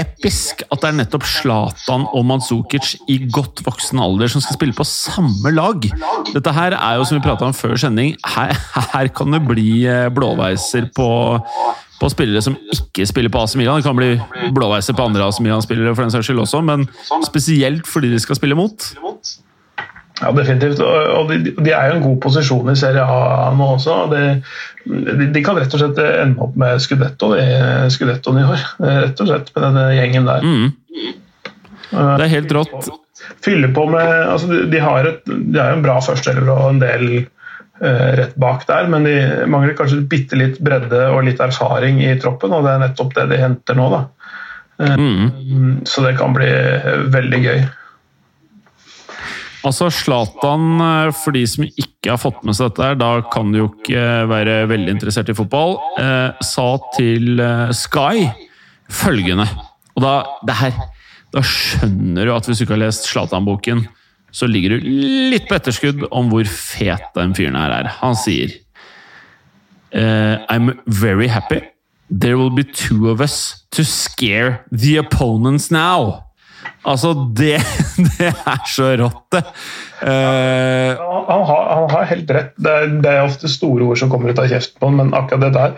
[0.00, 4.74] episk at det er nettopp Zlatan og Mandzukic i godt voksen alder som skal spille
[4.76, 5.86] på samme lag.
[6.32, 8.54] Dette her er jo, som vi prata om før sending, her,
[8.94, 11.10] her kan det bli eh, blåveiser på
[12.00, 13.82] på spillere som ikke spiller på AC Milan.
[13.82, 14.14] Det kan bli
[14.56, 16.86] blåveiser på andre AC Milan-spillere for den saks skyld også, men
[17.26, 18.86] spesielt fordi de skal spille mot.
[20.20, 20.82] Ja, definitivt.
[20.84, 23.96] Og de, de er jo en god posisjon i Serie A nå også.
[24.12, 24.22] De,
[24.84, 27.48] de, de kan rett og slett ende opp med Scudetto i
[27.92, 28.66] Scudettoen i år.
[29.06, 30.44] Rett og slett med denne gjengen der.
[30.44, 31.16] Mm.
[31.90, 32.90] Det er helt rått.
[33.44, 36.82] Fylle på med altså de, har et, de har jo en bra førsteelver og en
[36.82, 39.16] del uh, rett bak der, men de
[39.50, 43.28] mangler kanskje bitte litt bredde og litt erfaring i troppen, og det er nettopp det
[43.32, 43.88] de henter nå.
[43.92, 44.04] da.
[44.80, 45.82] Mm.
[45.88, 46.48] Så det kan bli
[47.12, 47.60] veldig gøy.
[49.66, 53.50] Altså, Zlatan, eh, for de som ikke har fått med seg dette, her, da kan
[53.52, 58.30] du jo ikke være veldig interessert i fotball, eh, sa til eh, Sky
[58.90, 59.46] følgende
[59.94, 60.14] Og da,
[60.62, 60.78] her,
[61.34, 63.84] da skjønner du at hvis du ikke har lest Zlatan-boken,
[64.32, 64.86] så ligger du
[65.30, 67.90] litt på etterskudd om hvor fet den fyren her er.
[68.00, 68.54] Han sier
[69.92, 71.60] eh, I'm very happy.
[72.10, 76.29] There will be two of us to scare the opponents now.
[76.88, 77.58] Altså, det,
[78.16, 79.42] det er så rått, det.
[80.00, 82.54] Uh, Han, han, har, han har helt rett.
[82.56, 85.14] Det er, det er ofte store ord som kommer ut av kjeften på han, men
[85.16, 85.76] akkurat det der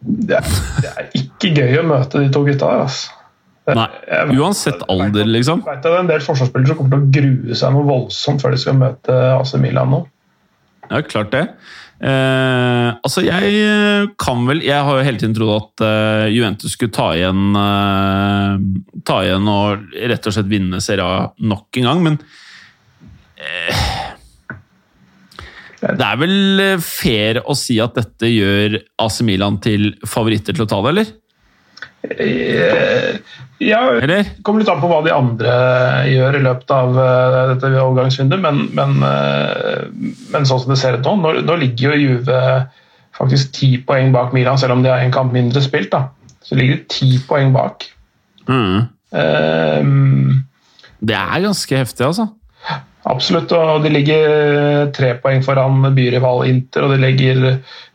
[0.00, 3.16] det er, det er ikke gøy å møte de to gutta her, Altså.
[3.76, 5.60] Nei, jeg uansett alder, liksom.
[5.62, 8.42] Jeg vet det er en del forsvarsspillere som kommer til å grue seg noe voldsomt
[8.42, 10.00] før de skal møte AC Milan nå.
[10.88, 11.44] Ja, klart det.
[12.00, 16.72] Eh, altså, jeg eh, kan vel Jeg har jo hele tiden trodd at eh, Juventus
[16.72, 18.54] skulle ta igjen eh,
[19.04, 22.16] Ta igjen og rett og slett vinne Serie A nok en gang, men
[23.36, 23.84] eh,
[25.84, 30.64] Det er vel eh, fair å si at dette gjør AC Milan til favoritter til
[30.64, 31.12] å ta det, eller?
[32.02, 33.16] Eh,
[33.60, 35.56] Ja, Det kommer litt an på hva de andre
[36.08, 39.82] gjør i løpet av eh, dette overgangsvinduet, men, men, eh,
[40.32, 42.38] men sånn som det ser ut nå, nå, nå ligger jo Juve
[43.18, 45.90] faktisk ti poeng bak Milan, selv om de har en kamp mindre spilt.
[45.92, 46.06] da.
[46.40, 47.84] Så ligger de ti poeng bak.
[48.48, 48.88] Mm.
[49.12, 50.44] Um,
[51.04, 52.30] Det er ganske heftig, altså.
[53.08, 57.46] Absolutt, og de ligger tre poeng foran byrival Inter, og de ligger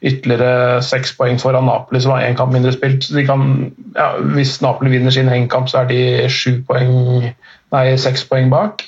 [0.02, 3.06] ytterligere seks poeng foran Napoli, som har én kamp mindre spilt.
[3.06, 3.46] Så de kan,
[3.94, 6.02] ja, hvis Napoli vinner sin hengekamp, så er de
[6.34, 7.30] sju poeng,
[7.76, 8.88] nei, seks poeng bak.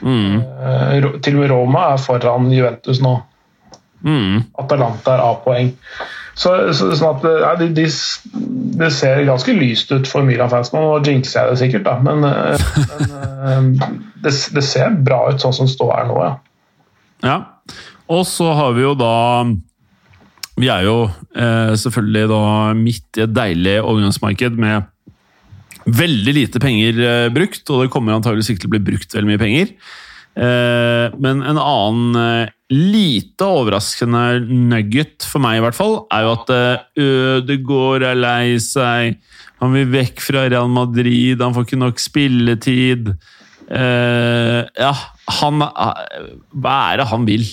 [0.00, 0.40] Mm.
[0.40, 3.18] Eh, til og med Roma er foran Juventus nå.
[4.04, 4.44] Mm.
[4.60, 5.74] Atalanta er A-poeng.
[6.34, 7.84] Så, så, sånn at ja, de, de,
[8.80, 10.82] Det ser ganske lyst ut for Milan-fans nå.
[11.06, 12.64] Jinxer jeg det sikkert, da, men, eh,
[13.52, 13.92] men eh,
[14.24, 16.32] det, det, ser bra ut sånn som står her nå, ja.
[17.26, 17.36] ja.
[18.10, 19.14] Og så har vi jo da
[20.60, 22.42] Vi er jo eh, selvfølgelig da
[22.78, 24.90] midt i et deilig overgangsmarked med
[25.84, 29.30] veldig lite penger eh, brukt, og det kommer antageligvis ikke til å bli brukt veldig
[29.32, 29.72] mye penger.
[30.34, 36.30] Eh, men en annen eh, lite overraskende nugget for meg, i hvert fall, er jo
[36.32, 36.52] at
[36.96, 39.18] Ødegaard er lei seg.
[39.60, 43.12] Han vil vekk fra Real Madrid, han får ikke nok spilletid.
[43.68, 44.94] ja,
[45.40, 47.46] han Hva er det han vil?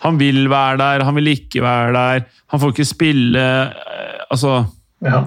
[0.00, 2.26] Han vil være der, han vil ikke være der.
[2.50, 3.46] Han får ikke spille.
[4.30, 4.64] Altså
[5.04, 5.24] ja.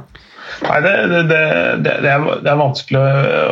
[0.61, 1.41] Nei, det, det, det,
[1.83, 3.01] det, er, det er vanskelig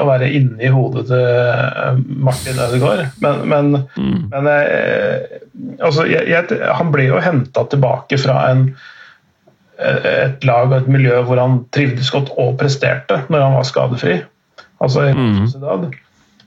[0.01, 3.03] å være inni hodet til eh, Martin Ødegaard.
[3.23, 4.17] Men, men, mm.
[4.31, 5.41] men jeg,
[5.79, 8.67] altså, jeg, jeg, han ble jo henta tilbake fra en,
[9.81, 14.21] et lag og et miljø hvor han trivdes godt og presterte når han var skadefri.
[14.81, 15.91] Altså i mm.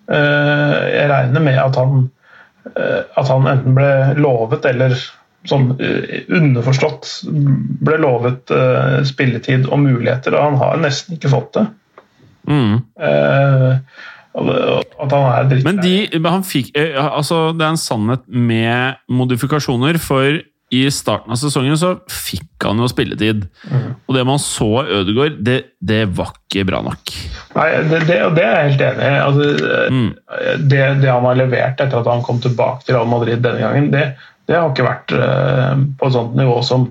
[0.05, 2.09] Eh, jeg regner med at han,
[2.77, 4.93] eh, at han enten ble lovet eller
[5.49, 7.11] sånn underforstått
[7.85, 11.67] ble lovet uh, spilletid og muligheter, og han har nesten ikke fått det.
[12.49, 12.81] Mm.
[13.01, 13.77] Uh,
[14.35, 15.95] at han er dritt Men de,
[16.27, 20.41] han fikk, altså, det er en sannhet med modifikasjoner, for
[20.75, 23.45] i starten av sesongen så fikk han jo spilletid.
[23.69, 23.89] Mm.
[24.09, 27.15] Og det man så av Ødegaard, det, det, var ikke bra nok.
[27.55, 29.19] Nei, det, det, det er jeg helt enig i.
[29.23, 30.09] Altså, mm.
[30.65, 33.91] det, det, han har levert etter at han kom tilbake til Real Madrid denne gangen,
[33.95, 34.07] det,
[34.49, 36.91] det har ikke vært uh, på et sånt nivå som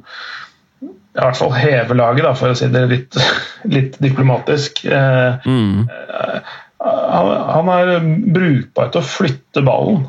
[0.83, 3.17] i hvert fall hever laget, da, for å si det litt,
[3.75, 4.83] litt diplomatisk.
[4.89, 5.85] Uh, mm.
[5.85, 7.93] uh, han, han, er
[8.33, 10.07] brukbar til å flytte ballen.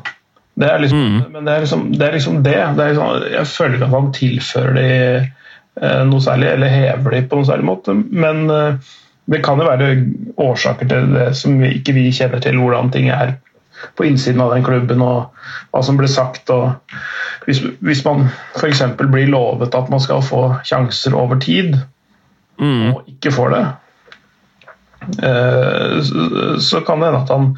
[0.55, 1.21] Det er liksom, mm.
[1.35, 2.05] Men det er liksom det.
[2.07, 2.57] Er liksom det.
[2.77, 4.91] det er liksom, jeg føler ikke at han tilfører de
[6.07, 7.91] noe særlig, eller hever de på noen særlig måte.
[7.91, 9.89] Men det kan jo være
[10.39, 13.33] årsaker til det som vi ikke vi kjenner til, hvordan ting er
[13.95, 15.35] på innsiden av den klubben og
[15.71, 16.49] hva som blir sagt.
[16.49, 16.75] og
[17.45, 18.83] Hvis, hvis man f.eks.
[19.01, 21.77] blir lovet at man skal få sjanser over tid,
[22.61, 22.93] mm.
[22.93, 23.63] og ikke får det,
[25.29, 25.99] eh,
[26.59, 27.51] så kan det hende at han,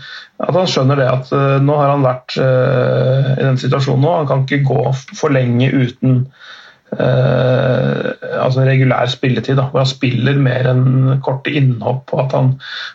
[0.43, 4.13] at han skjønner det at eh, nå har han vært eh, i den situasjonen nå.
[4.21, 4.83] Han kan ikke gå
[5.15, 6.25] for lenge uten
[6.97, 12.53] altså regulær spilletid, da, hvor han spiller mer enn korte innhopp, og at han,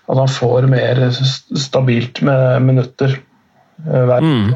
[0.08, 3.16] at han får mer stabilt med minutter
[3.86, 4.48] uh, hver mm.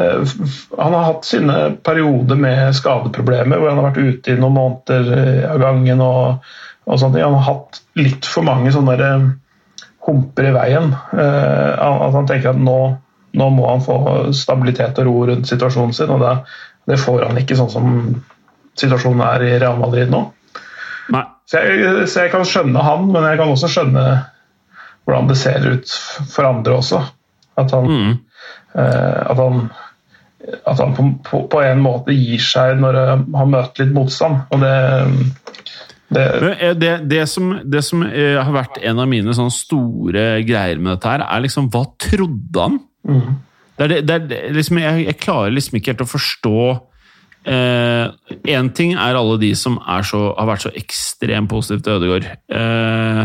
[0.00, 0.34] uh,
[0.80, 5.48] Han har hatt sine perioder med skadeproblemer, hvor han har vært ute i noen måneder
[5.52, 6.04] av gangen.
[6.04, 6.52] og,
[6.84, 7.16] og sånt.
[7.20, 9.16] Han har hatt litt for mange sånne
[10.04, 10.90] humper i veien.
[11.16, 12.78] at han tenker at nå,
[13.32, 13.96] nå, må han få
[14.36, 16.34] stabilitet og ro rundt situasjonen sin, og det,
[16.92, 17.86] det får han ikke sånn som
[18.78, 20.26] situasjonen er i Real Madrid nå.
[21.44, 24.04] Så jeg, så jeg, kan skjønne han, men jeg kan også skjønne
[25.04, 25.90] hvordan det ser ut
[26.32, 27.00] for andre også.
[27.60, 28.14] At han, mm.
[28.80, 29.66] eh, at han,
[30.64, 34.46] at han på, på, på, en måte gir seg når han møter litt motstand.
[34.50, 34.74] og det
[36.14, 40.78] det, det, det, som, det, som, eh, har vært en av mine sånne store greier
[40.78, 42.76] med dette, her, er liksom Hva trodde han?
[43.08, 43.38] Mm.
[44.54, 46.60] Liksom, jeg, jeg, klarer liksom ikke helt å forstå
[47.44, 49.76] Én eh, ting er alle de som
[50.06, 52.28] så, har vært så ekstremt positive til Ødegaard.
[52.48, 53.22] Eh,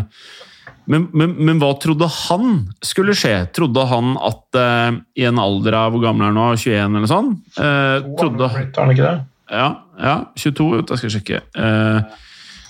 [0.89, 3.35] men, men, men, hva trodde han skulle skje?
[3.55, 6.47] Trodde han at eh, i en alder av hvor gammel er han nå?
[6.57, 7.35] 21 eller sånn?
[7.61, 9.15] Eh, trodde, han ikke det?
[9.53, 9.69] Ja,
[10.01, 10.69] ja 22.
[10.81, 11.41] Jeg skal sjekke.
[11.53, 12.25] Eh,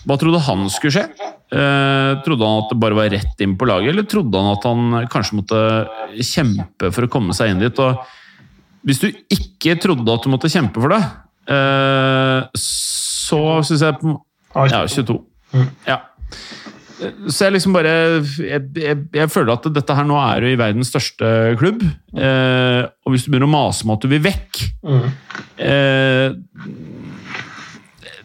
[0.05, 1.05] hva trodde han skulle skje?
[1.49, 4.67] Eh, trodde han at det bare var rett inn på laget, eller trodde han at
[4.67, 5.63] han kanskje måtte
[6.19, 7.81] kjempe for å komme seg inn dit?
[7.81, 8.03] Og
[8.87, 11.01] hvis du ikke trodde at du måtte kjempe for det,
[11.49, 14.15] så syns jeg
[14.53, 15.15] Ja, 22.
[15.53, 15.69] Mm.
[15.87, 16.01] Ja.
[16.99, 17.91] Så jeg liksom bare
[18.43, 21.85] jeg, jeg, jeg, føler at dette her nå er jo i verdens største klubb.
[22.11, 25.05] Eh, og hvis du begynner å mase om at du vil vekk mm.
[25.63, 26.35] eh,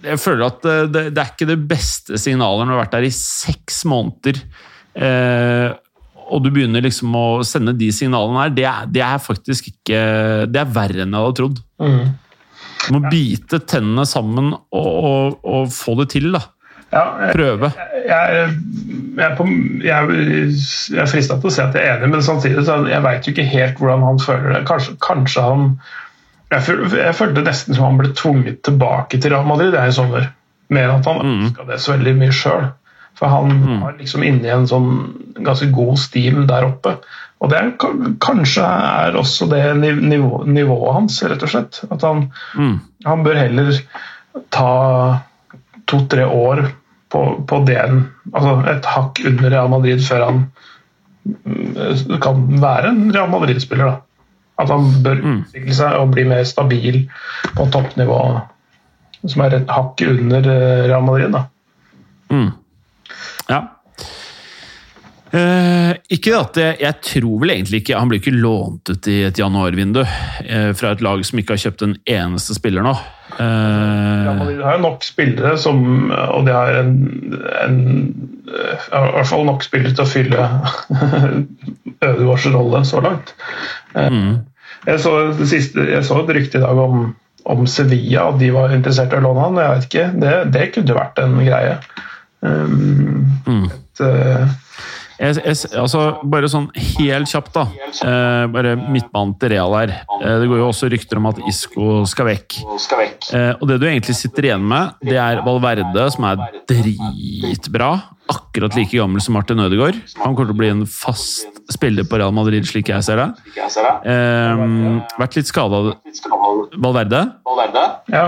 [0.09, 3.09] Jeg føler at det, det, er ikke det beste signalet når du har vært der
[3.09, 4.42] i seks måneder.
[4.94, 5.70] Eh,
[6.24, 8.55] og du begynner liksom å sende de signalene her.
[8.59, 9.99] Det er, det er faktisk ikke
[10.51, 11.62] Det er verre enn jeg hadde trodd.
[11.84, 12.05] Mm.
[12.89, 16.41] Du må bite tennene sammen og, og, og få det til, da.
[16.95, 17.03] Ja,
[17.35, 17.72] prøve.
[18.07, 18.51] jeg,
[19.18, 19.37] jeg,
[19.82, 23.26] jeg, er frista til å si at jeg er enig, men samtidig så jeg veit
[23.26, 24.61] jo ikke helt hvordan han føler det.
[24.68, 25.66] Kanskje, kanskje han
[26.53, 29.97] jeg, føl- jeg følte nesten som han ble tvunget tilbake til Real Madrid jeg, i
[29.97, 30.28] sommer.
[30.70, 31.43] Mer at han Mm.
[31.49, 32.70] ønska det så veldig mye sjøl.
[33.18, 34.89] For han var liksom inne i en sånn
[35.47, 36.97] ganske god stil der oppe.
[37.45, 37.72] Og det er,
[38.24, 39.61] kanskje er også det
[40.01, 41.82] nivå, nivået hans, rett og slett.
[41.92, 42.78] At han, Mm.
[43.05, 43.72] han bør heller
[44.55, 44.70] ta
[45.90, 46.62] to-tre år
[47.12, 50.38] på, på DN, Altså et hakk under Real Madrid før han
[51.26, 53.84] mm, kan være en Real Madrid-spiller.
[53.92, 54.01] da.
[54.59, 57.03] At han bør utvikle seg og bli mer stabil
[57.57, 58.18] på toppnivå,
[59.28, 61.32] som er et hakk under eh, Real Madrid.
[61.34, 61.45] da.
[62.30, 62.53] Mm.
[65.35, 69.16] Eh, ikke at jeg, jeg tror vel egentlig ikke Han blir ikke lånt ut i
[69.26, 72.93] et januarvindu eh, fra et lag som ikke har kjøpt en eneste spiller nå.
[73.41, 75.80] Eh, ja, de har jo nok spillere som
[76.12, 76.95] Og de har en,
[77.64, 77.80] en
[78.47, 80.47] eh, i hvert fall nok spillere til å fylle
[82.05, 83.35] Ødegaards rolle så langt.
[83.97, 84.32] Eh, mm.
[84.85, 87.07] Jeg så, det siste, jeg så et rykte i dag om,
[87.49, 89.61] om Sevilla, at de var interessert i å låne han.
[89.62, 91.78] Jeg vet ikke, Det, det kunne vært en greie.
[92.45, 93.64] Um, Mm.
[93.64, 94.49] et, eh,
[95.18, 96.00] jeg, jeg, altså,
[96.30, 97.64] bare sånn helt kjapt, da.
[98.04, 99.92] Eh, bare midtbanen til Real her.
[100.20, 102.58] Eh, det går jo også rykter om at Isco skal vekk.
[103.36, 107.92] Eh, og det du egentlig sitter igjen med, det er Valverde, som er dritbra.
[108.32, 109.98] Akkurat like gammel som Martin Ødegaard.
[110.22, 113.28] Han kommer til å bli en fast spiller på Real Madrid, slik jeg ser det.
[114.10, 114.64] Eh,
[115.20, 115.84] vært litt skada
[116.80, 117.26] Valverde.
[118.12, 118.26] ja.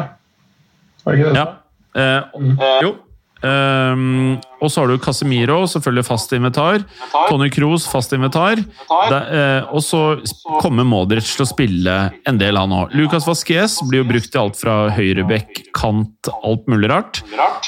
[1.07, 1.39] Var det ikke det?
[1.39, 1.47] Ja.
[1.97, 2.97] Eh, jo.
[3.47, 6.83] Ehm, og så har du Casemiro, selvfølgelig fast invitar.
[7.29, 8.61] Tony Kroos, fast invitar.
[8.61, 10.01] Det, uh, og så
[10.63, 12.97] kommer Modric til å spille en del, han òg.
[12.97, 17.23] Lucas Vasques blir jo brukt til alt fra høyrebekk, kant, alt mulig rart.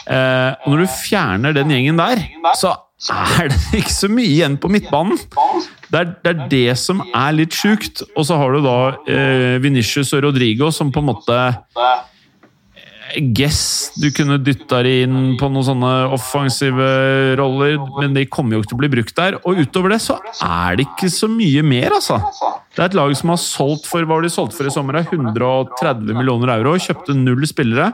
[0.09, 2.25] Uh, og når du fjerner den gjengen der,
[2.59, 2.75] så
[3.13, 5.21] er det ikke så mye igjen på midtbanen.
[5.89, 8.03] Det er, det er det som er litt sjukt.
[8.15, 11.43] Og så har du da uh, Vinicius og Rodrigo som på en måte
[13.17, 16.89] Guess du kunne dytta de inn på noen sånne offensive
[17.41, 19.39] roller, men de kommer jo ikke til å bli brukt der.
[19.49, 22.19] Og utover det så er det ikke så mye mer, altså.
[22.75, 25.01] Det er et lag som har solgt for hva var de solgte for i sommer?
[25.01, 26.77] 130 millioner euro.
[26.79, 27.91] Kjøpte null spillere.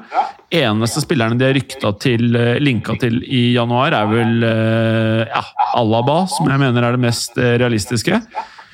[0.54, 5.44] Eneste spillerne de har rykta til, eh, linka til i januar, er vel eh, ja,
[5.80, 8.20] Alaba, som jeg mener er det mest eh, realistiske.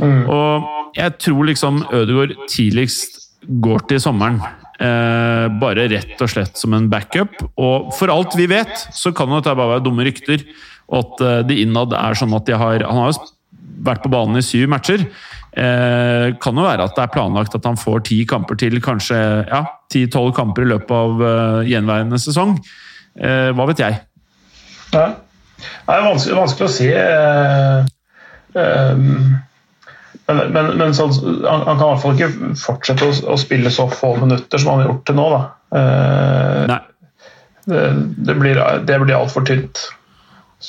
[0.01, 3.21] Og jeg tror liksom Ødegaard tidligst
[3.61, 4.41] går til sommeren.
[4.81, 7.37] Eh, bare rett og slett som en backup.
[7.61, 10.47] Og for alt vi vet, så kan det bare være dumme rykter.
[10.91, 13.29] Og at de det innad er sånn at de har Han har jo
[13.87, 15.05] vært på banen i syv matcher.
[15.51, 19.19] Eh, kan jo være at det er planlagt at han får ti kamper til, kanskje
[19.49, 22.55] ja, ti-tolv kamper i løpet av uh, gjenværende sesong.
[23.19, 23.99] Eh, hva vet jeg?
[24.95, 25.09] Ja.
[25.61, 26.87] Det er vanskelig, vanskelig å si.
[26.95, 27.83] Uh,
[28.57, 29.35] ehm,
[30.37, 33.73] men men, men så, han, han kan i hvert fall ikke fortsette å, å spille
[33.75, 35.27] så få minutter som han har gjort til nå.
[35.35, 35.43] Da.
[35.81, 36.77] Eh,
[37.71, 37.83] det,
[38.29, 39.89] det blir, det blir altfor tynt.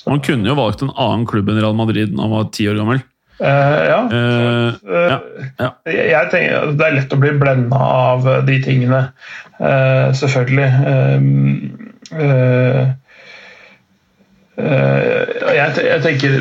[0.08, 2.80] Han kunne jo valgt en annen klubb enn Real Madrid når han var ti år
[2.80, 3.02] gammel.
[3.42, 4.00] Uh, ja.
[4.14, 5.16] Uh, ja,
[5.58, 5.70] ja.
[5.90, 9.00] Jeg jeg tenker Det er lett å bli blenda av de tingene,
[9.58, 10.68] eh, selvfølgelig.
[10.92, 11.18] Eh,
[12.22, 12.86] eh,
[15.58, 16.38] jeg, jeg tenker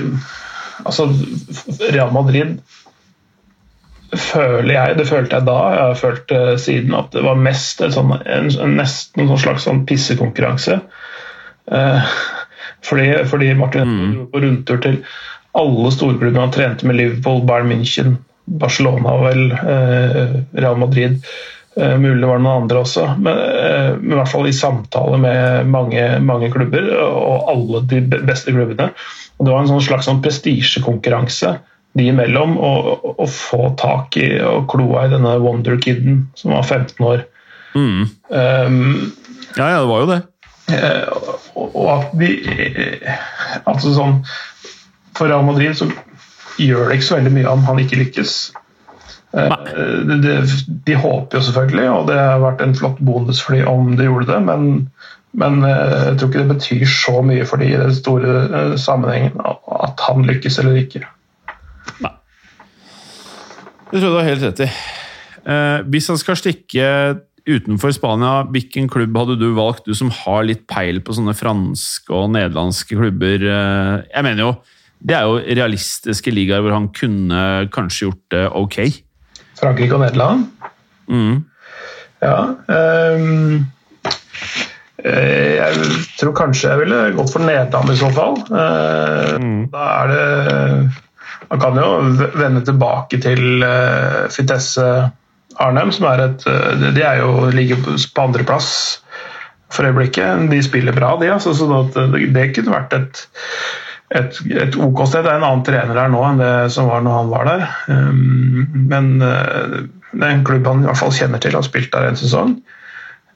[0.81, 1.11] Altså,
[1.93, 2.59] Real Madrid
[4.17, 7.83] føler jeg, det følte jeg da, jeg har følt det siden, at det var mest
[7.95, 10.81] sånn, en, en, nesten en slags sånn pissekonkurranse.
[11.71, 12.15] Eh,
[12.87, 14.99] fordi, fordi Martin dro på rundtur til
[15.59, 18.19] alle storklubbene han trente med Liverpool, Bayern München,
[18.51, 21.21] Barcelona vel, eh, Real Madrid.
[21.77, 25.19] Eh, mulig det var noen andre også, men, eh, men i hvert fall i samtale
[25.23, 28.91] med mange, mange klubber, og alle de beste klubbene.
[29.39, 31.61] Og det var en sånn slags sånn prestisjekonkurranse
[31.99, 37.07] de imellom og, å få tak i og kloa i denne wonderkiden som var 15
[37.07, 37.25] år.
[37.75, 38.05] Mm.
[38.31, 39.13] Um,
[39.57, 40.21] ja, ja, det var jo det.
[40.71, 41.41] Eh, og
[41.81, 43.21] og at de eh,
[43.69, 44.21] altså sånn
[45.19, 45.89] For Real Madrid så
[46.61, 48.35] gjør det ikke så veldig mye om han ikke lykkes.
[49.31, 49.47] De,
[50.09, 50.35] det, det,
[50.89, 54.09] de håper jo selvfølgelig, og det har vært en flott bonus for dem om de
[54.09, 54.67] gjorde det, men,
[55.39, 58.75] men eh, jeg tror ikke det betyr så mye for dem i den store eh,
[58.81, 61.05] sammenhengen at han lykkes eller ikke.
[63.91, 64.71] Det tror jeg du har helt rett i.
[65.51, 66.87] Eh, hvis han skal stikke
[67.51, 72.13] utenfor Spania, hvilken klubb hadde du valgt, du som har litt peil på sånne franske
[72.15, 73.43] og nederlandske klubber?
[73.43, 74.53] Eh, jeg mener jo,
[75.01, 77.41] det er jo realistiske ligaer hvor han kunne
[77.75, 78.79] kanskje gjort det ok.
[79.59, 80.47] Frankrike og Nederland?
[81.11, 81.41] Mm.
[82.23, 82.39] Ja.
[82.71, 83.59] Eh,
[85.01, 85.85] jeg
[86.21, 88.37] tror kanskje jeg ville gått for Nederland i så fall.
[88.53, 89.71] Eh, Mm.
[89.73, 90.25] Da er det
[91.51, 91.89] Man kan jo
[92.39, 94.87] vende tilbake til eh, Fitesse
[95.61, 98.73] Arnhem, som er et eh, De er jo ligger på andreplass
[99.71, 100.51] for øyeblikket.
[100.51, 101.31] De spiller bra, de.
[101.33, 103.23] Altså, så det, det kunne vært et,
[104.19, 105.25] et, et OK sted.
[105.27, 107.67] Det er en annen trener her nå enn det som var når han var der.
[107.91, 109.81] Um, men eh,
[110.11, 112.61] det er en klubb han i hvert fall kjenner til, har spilt der en sesong.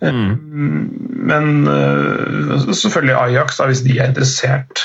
[0.04, 0.90] Mm.
[1.30, 4.82] men eh, selvfølgelig Ajax, da, hvis de er interessert.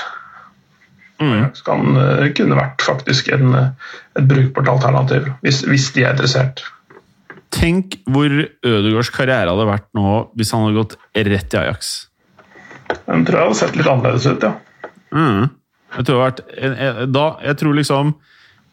[1.20, 3.70] Ajax kan, eh, kunne vært faktisk en, eh,
[4.16, 6.64] et brukbart alternativ, hvis, hvis de er interessert.
[7.52, 8.30] Tenk hvor
[8.64, 12.08] Ødegaards karriere hadde vært nå hvis han hadde gått rett i Ajax.
[13.08, 14.54] Den tror jeg hadde sett litt annerledes ut, ja.
[15.12, 15.50] Mm.
[15.98, 18.14] Jeg tror en- da, Jeg tror liksom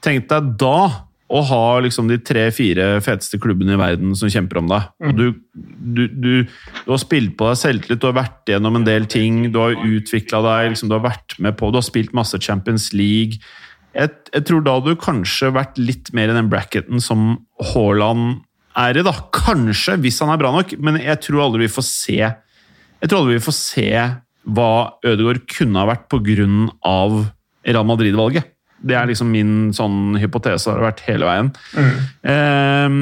[0.02, 4.68] Tenk deg da å ha liksom de tre-fire feteste klubbene i verden som kjemper om
[4.70, 4.88] deg.
[5.02, 8.86] Og du, du, du, du har spilt på deg selvtillit, du har vært gjennom en
[8.86, 12.14] del ting, du har utvikla deg, liksom, du har vært med på Du har spilt
[12.16, 13.40] masse Champions League.
[13.96, 17.32] Jeg, jeg tror da hadde du kanskje vært litt mer i den bracketen som
[17.72, 18.44] Haaland
[18.78, 19.14] er i, da.
[19.34, 23.22] Kanskje, hvis han er bra nok, men jeg tror aldri vi får se Jeg tror
[23.22, 23.88] aldri vi får se
[24.46, 24.72] hva
[25.02, 26.46] Ødegaard kunne ha vært pga.
[27.66, 28.52] Real Madrid-valget.
[28.82, 31.52] Det er liksom min sånn hypotese har vært hele veien.
[32.26, 32.98] Eh,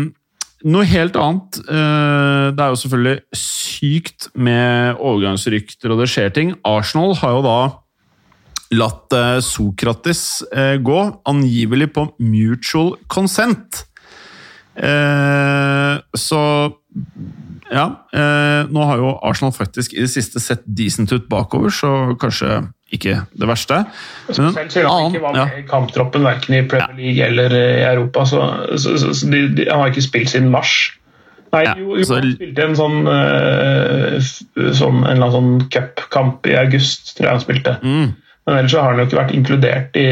[0.65, 1.59] noe helt annet.
[1.65, 6.55] Eh, det er jo selvfølgelig sykt med overgangsrykter, og det skjer ting.
[6.65, 7.59] Arsenal har jo da
[8.75, 13.85] latt eh, Sokrates eh, gå, angivelig på mutual consent.
[14.75, 16.41] Eh, så
[17.73, 17.85] ja.
[18.13, 22.63] Eh, nå har jo Arsenal faktisk i det siste sett decent ut bakover, så kanskje
[22.99, 23.79] ikke det verste.
[24.29, 27.65] Men Selv siden han ikke var med i kamptroppen verken i Premier League eller i
[27.89, 28.25] Europa.
[28.31, 28.41] Så,
[28.77, 30.75] så, så, så de, de, Han har ikke spilt siden mars.
[31.55, 35.69] Nei, Ja, jo, jo, han spilte en sånn, eh, f- sånn En eller annen sånn
[35.71, 37.77] cupkamp i august, tror jeg han spilte.
[37.85, 38.09] Mm.
[38.45, 40.09] Men ellers så har han jo ikke vært inkludert i,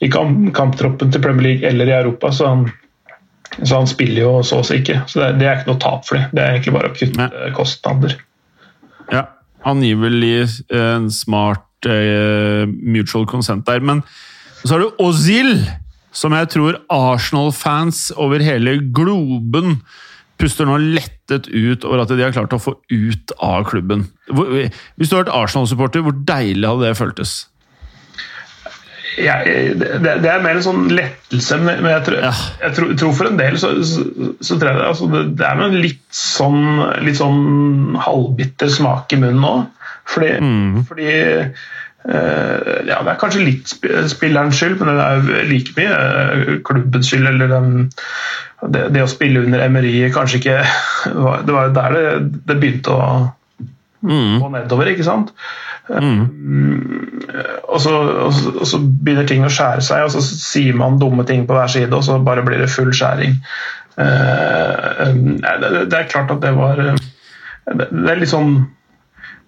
[0.00, 2.62] i kamp, kamptroppen til Premier League eller i Europa, så han,
[3.64, 5.02] så han spiller jo så å si ikke.
[5.10, 6.30] Så det, det er ikke noe tap for dem.
[6.32, 8.14] Det er egentlig bare å kutte kostnader.
[9.10, 9.26] Ja,
[9.66, 10.36] angivelig
[10.70, 13.80] eh, en smart eh, mutual consent der.
[13.80, 14.02] Men
[14.64, 15.54] så har du Ozil,
[16.12, 19.78] som jeg tror Arsenal-fans over hele globen
[20.40, 24.06] puster nå lettet ut over at de har klart å få ut av klubben.
[24.30, 27.34] Hvis du har vært Arsenal-supporter, hvor deilig hadde det føltes?
[29.20, 32.20] Ja, det, det er mer en sånn lettelse, men jeg, tror,
[32.62, 34.04] jeg tror, tror for en del så, så,
[34.38, 36.62] så tror jeg det, altså det, det er med en litt sånn,
[37.04, 39.54] litt sånn halvbitter smak i munnen nå.
[40.14, 40.32] Fordi,
[40.88, 41.12] fordi
[42.00, 46.52] Uh, ja, Det er kanskje litt sp- spillerens skyld, men det er like mye eh,
[46.64, 47.26] klubbens skyld.
[47.28, 47.90] eller den,
[48.72, 50.54] det, det å spille under Emery kanskje ikke
[51.26, 52.06] var- Det var jo der det,
[52.48, 53.10] det begynte å
[54.40, 55.34] gå nedover, ikke sant?
[57.68, 60.96] og, så, og, så, og så begynner ting å skjære seg, og så sier man
[61.02, 63.36] dumme ting på hver side, og så bare blir det full skjæring.
[64.00, 65.04] Uh,
[65.36, 68.62] det, det er klart at det var Det, det er litt sånn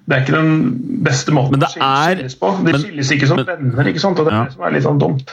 [0.09, 2.51] Det er ikke den beste måten det å skilles på.
[2.59, 4.19] De men- skilles ikke som men- venner, ikke sant?
[4.19, 4.45] og det er Ja.
[4.45, 5.31] det som er litt sånn dumt.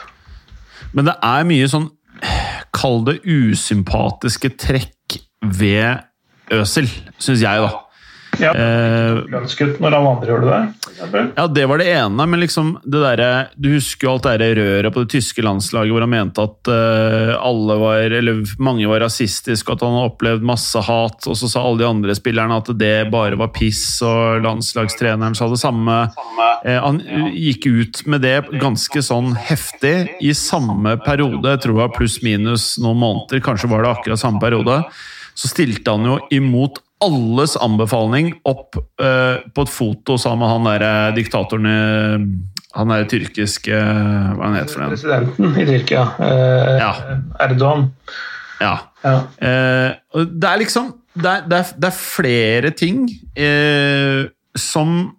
[0.94, 1.90] Men det er mye sånn
[2.74, 6.00] Kall det usympatiske trekk ved
[6.52, 6.88] Øsel,
[7.20, 7.70] syns jeg, da.
[8.40, 10.58] Ja, Eh, Lønnskutt når alle andre gjør det.
[11.12, 11.28] der?
[11.36, 14.94] Ja, det var det ene, men liksom det der, Du husker jo alt det røret
[14.94, 19.72] på det tyske landslaget hvor han mente at eh, alle var Eller mange var rasistiske,
[19.72, 23.12] at han har opplevd masse hat, og så sa alle de andre spillerne at det
[23.12, 26.00] bare var piss, og landslagstreneren sa det samme.
[26.66, 27.00] Eh, han
[27.34, 33.00] gikk ut med det ganske sånn heftig i samme periode, jeg tror var pluss-minus noen
[33.00, 34.84] måneder, kanskje var det akkurat samme periode.
[35.36, 40.68] Så stilte han jo imot alles anbefaling opp uh, på et foto sammen med han
[40.68, 41.78] der eh, diktatoren i
[42.78, 44.92] Han der tyrkiske Hva han heter for noe?
[44.94, 46.92] Presidenten i Tyrkia, eh, Ja.
[47.42, 47.88] Erdogan.
[48.62, 48.76] Ja.
[49.02, 49.16] Ja.
[49.42, 54.28] Eh, det er liksom Det er, det er, det er flere ting eh,
[54.60, 55.16] som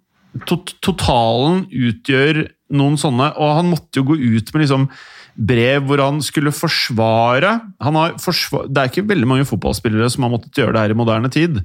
[0.47, 4.87] tot, Totalen utgjør noen sånne Og han måtte jo gå ut med liksom
[5.35, 10.25] brev hvor han skulle forsvare han har forsva, Det er ikke veldig mange fotballspillere som
[10.25, 11.61] har måttet gjøre det her i moderne tid.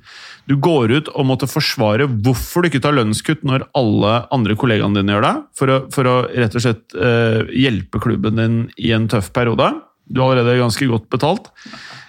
[0.47, 5.01] Du går ut og måtte forsvare hvorfor du ikke tar lønnskutt når alle andre kollegaene
[5.01, 8.95] dine gjør det, for å, for å rett og slett eh, hjelpe klubben din i
[8.97, 9.73] en tøff periode.
[10.07, 11.51] Du er allerede ganske godt betalt.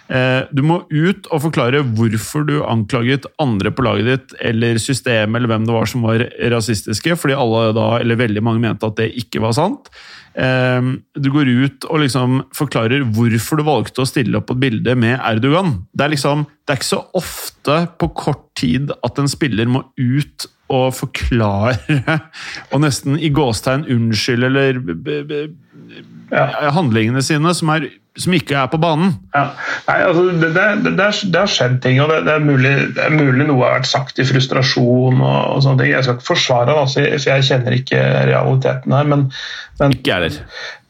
[0.08, 5.36] Eh, du må ut og forklare hvorfor du anklaget andre på laget ditt eller systemet
[5.36, 8.96] eller hvem det var som var rasistiske, fordi alle da, eller veldig mange mente at
[9.00, 9.90] det ikke var sant.
[10.32, 14.96] Eh, du går ut og liksom forklarer hvorfor du valgte å stille opp et bilde
[14.96, 15.82] med Erdogan.
[15.92, 19.84] Det er liksom, det er ikke så ofte på kort tid at en spiller må
[20.00, 21.78] ut og forklare
[22.72, 24.80] og nesten i gåstegn unnskylde eller
[26.30, 26.70] Ja.
[26.76, 27.86] handlingene sine som, er,
[28.18, 29.14] som ikke er på banen.
[29.32, 29.46] Ja.
[29.86, 33.14] Nei, altså, det, det, det, det, har- skjedd ting, og det, er mulig, det er
[33.16, 35.22] mulig noe har vært sagt i frustrasjon.
[35.24, 35.92] og, og sånne ting.
[35.94, 39.08] Jeg skal ikke forsvare det, altså, for jeg kjenner ikke realiteten her.
[39.14, 39.24] Men,
[39.80, 40.36] men, Ikke heller.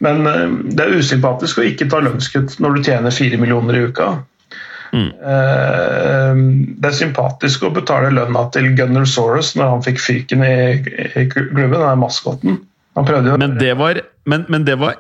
[0.03, 0.43] men eh,
[0.75, 4.11] det er usympatisk å ikke ta lønnskutt når du tjener fire millioner i uka.
[4.89, 5.09] Mm.
[5.21, 6.39] Eh,
[6.81, 10.55] Det er sympatisk å betale lønna til Gunnar Soros når han fikk fyken i,
[11.31, 12.59] klubben, den maskotten.
[12.99, 14.97] Men det var, men, men det var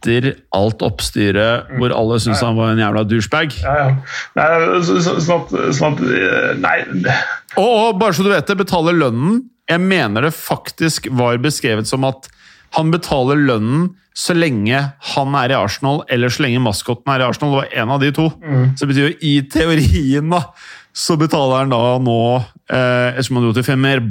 [0.00, 3.54] etter alt oppstyret hvor alle syntes han var en jævla douchebag.
[3.62, 3.94] ja, ja.
[4.38, 4.48] Nei,
[4.86, 6.76] så, så, sånn at, sånn at eh, Nei,
[7.60, 11.88] Og, og bare så du vet det, betaler lønnen Jeg mener det faktisk var beskrevet
[11.88, 12.30] som at
[12.76, 14.78] han betaler lønnen så lenge
[15.14, 17.52] han er i Arsenal, eller så lenge maskotten er i Arsenal.
[17.54, 18.26] Det var en av de to.
[18.74, 20.42] Så det betyr jo i teorien, da,
[20.94, 24.02] så betaler han da nå eh, Ettersom han dro til femmer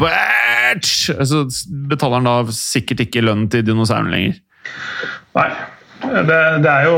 [1.28, 1.44] så
[1.90, 4.40] betaler han da sikkert ikke lønnen til dinosauren lenger.
[5.38, 5.50] Nei.
[6.00, 6.98] Det, det er jo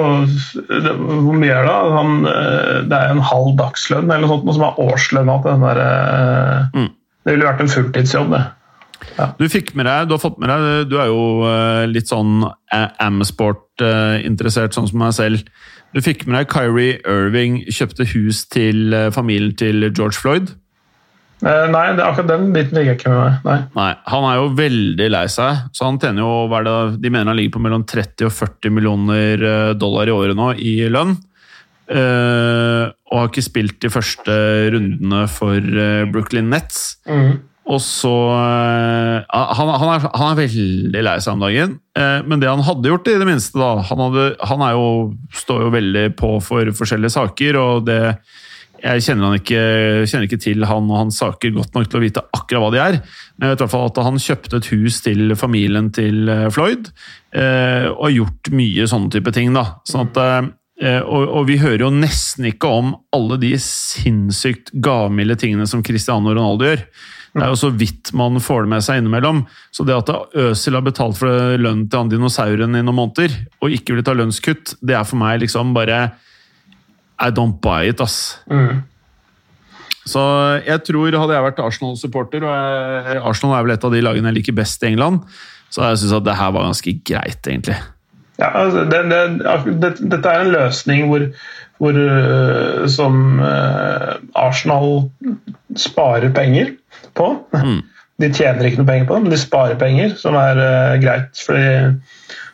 [0.70, 1.76] det, Hvor mye er det?
[1.95, 5.54] Han, eh, det er en halv dagslønn eller noe sånt, noe som er årslønna til
[5.56, 6.89] den der eh, Mm.
[7.22, 8.45] Det ville vært en fulltidsjobb, det.
[9.38, 12.45] Du fikk med deg, du har fått med deg, du er jo eh, litt sånn
[12.72, 15.36] Amsport-interessert, sånn som meg selv.
[15.93, 20.54] Du fikk med deg Kyrie Irving kjøpte hus til familien til George Floyd.
[21.42, 23.42] Eh, Nei, akkurat den biten ligger ikke med meg.
[23.48, 23.58] Nei.
[23.78, 27.32] Nei, Han er jo veldig lei seg, så han tjener jo hva det, De mener
[27.32, 31.18] han ligger på mellom 30 og 40 millioner eh, dollar i året nå i lønn.
[31.92, 34.34] Uh, og har ikke spilt de første
[34.72, 37.02] rundene for uh, Brooklyn Nets.
[37.04, 37.42] Mm.
[37.72, 42.48] Og så uh, han, han, er, han er veldig lei seg om dagen, men det
[42.48, 44.86] han hadde gjort, i det minste da, Han, hadde, han er jo,
[45.36, 48.00] står jo veldig på for forskjellige saker, og det
[48.82, 49.62] jeg kjenner, ikke,
[50.10, 52.82] kjenner ikke til han og hans saker godt nok til å vite akkurat hva de
[52.82, 52.98] er.
[53.38, 56.48] Men jeg vet i hvert fall at han kjøpte et hus til familien til eh,
[56.54, 56.90] Floyd,
[57.38, 59.54] eh, og har gjort mye sånne type ting.
[59.54, 59.66] da.
[59.88, 60.20] Sånn at,
[60.82, 65.86] eh, og, og vi hører jo nesten ikke om alle de sinnssykt gavmilde tingene som
[65.86, 66.86] Cristiano Ronaldo gjør.
[67.32, 69.46] Det er jo så vidt man får det med seg innimellom.
[69.72, 73.78] Så det at Øsil har betalt for lønnen til han dinosauren i noen måneder, og
[73.78, 76.10] ikke vil ta lønnskutt, det er for meg liksom bare
[77.22, 78.39] I don't buy it, ass.
[78.49, 78.82] Mm.
[80.09, 80.22] Så
[80.65, 84.32] jeg tror, hadde jeg vært Arsenal-supporter, og jeg, Arsenal er vel et av de lagene
[84.32, 85.22] jeg liker best i England,
[85.72, 87.78] så jeg syntes at det her var ganske greit, egentlig.
[88.41, 91.28] Ja, altså, det, det, det, dette er en løsning hvor,
[91.78, 95.11] hvor øh, som øh, Arsenal
[95.78, 96.74] sparer penger
[97.15, 97.30] på.
[97.53, 97.82] Mm.
[98.22, 101.45] De tjener ikke noe penger på det, men de sparer penger, som er øh, greit.
[101.45, 101.67] fordi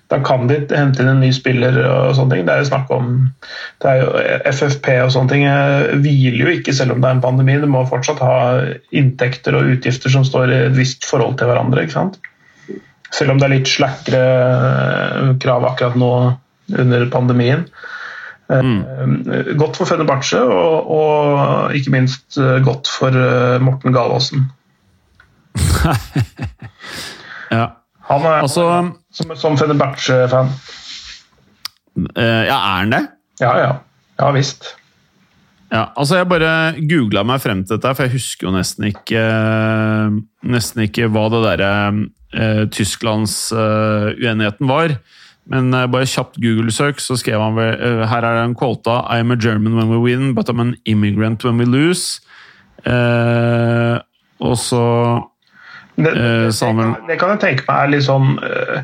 [0.07, 2.45] da kan de hente inn en ny spiller og sånne ting.
[2.47, 3.09] Det er jo snakk om
[3.83, 4.07] det jo
[4.53, 7.57] FFP og sånne ting eh, hviler jo ikke selv om det er en pandemi.
[7.59, 8.37] Du må fortsatt ha
[8.95, 11.83] inntekter og utgifter som står i et visst forhold til hverandre.
[11.83, 12.19] ikke sant?
[13.11, 16.11] Selv om det er litt slakkere eh, krav akkurat nå
[16.77, 17.67] under pandemien.
[18.47, 19.57] Mm.
[19.59, 24.47] Godt for Fenerbahçe, og, og ikke minst eh, godt for eh, Morten Galaasen.
[27.47, 28.65] Ja, Han er altså
[29.11, 30.51] som, som Fenerbahçe-fan.
[32.15, 33.03] eh, Ja, er han det?
[33.41, 33.71] Ja, ja.
[34.17, 34.71] Ja visst.
[35.71, 36.51] Ja, altså Jeg bare
[36.89, 39.23] googla meg frem til dette, for jeg husker jo nesten ikke
[40.47, 41.71] Nesten ikke hva det derre
[42.33, 44.95] eh, Tysklands eh, var.
[45.47, 49.01] Men eh, bare kjapt Google-søk, så skrev han vel eh, Her er det en quota
[49.11, 52.21] I am a German when we win, but I'm an immigrant when we lose.
[52.85, 53.97] Eh,
[54.39, 54.81] og så
[55.97, 58.81] Det, det, sa han det kan jeg tenke meg er eh,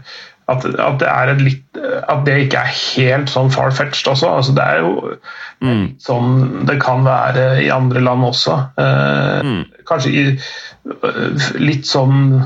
[0.51, 4.31] at, at, det er et litt, at det ikke er helt sånn far-fetched også.
[4.39, 5.13] Altså, det er jo
[5.63, 8.57] mm, sånn det kan være i andre land også.
[8.81, 12.43] Eh, mm, Kanskje i, eh, litt sånn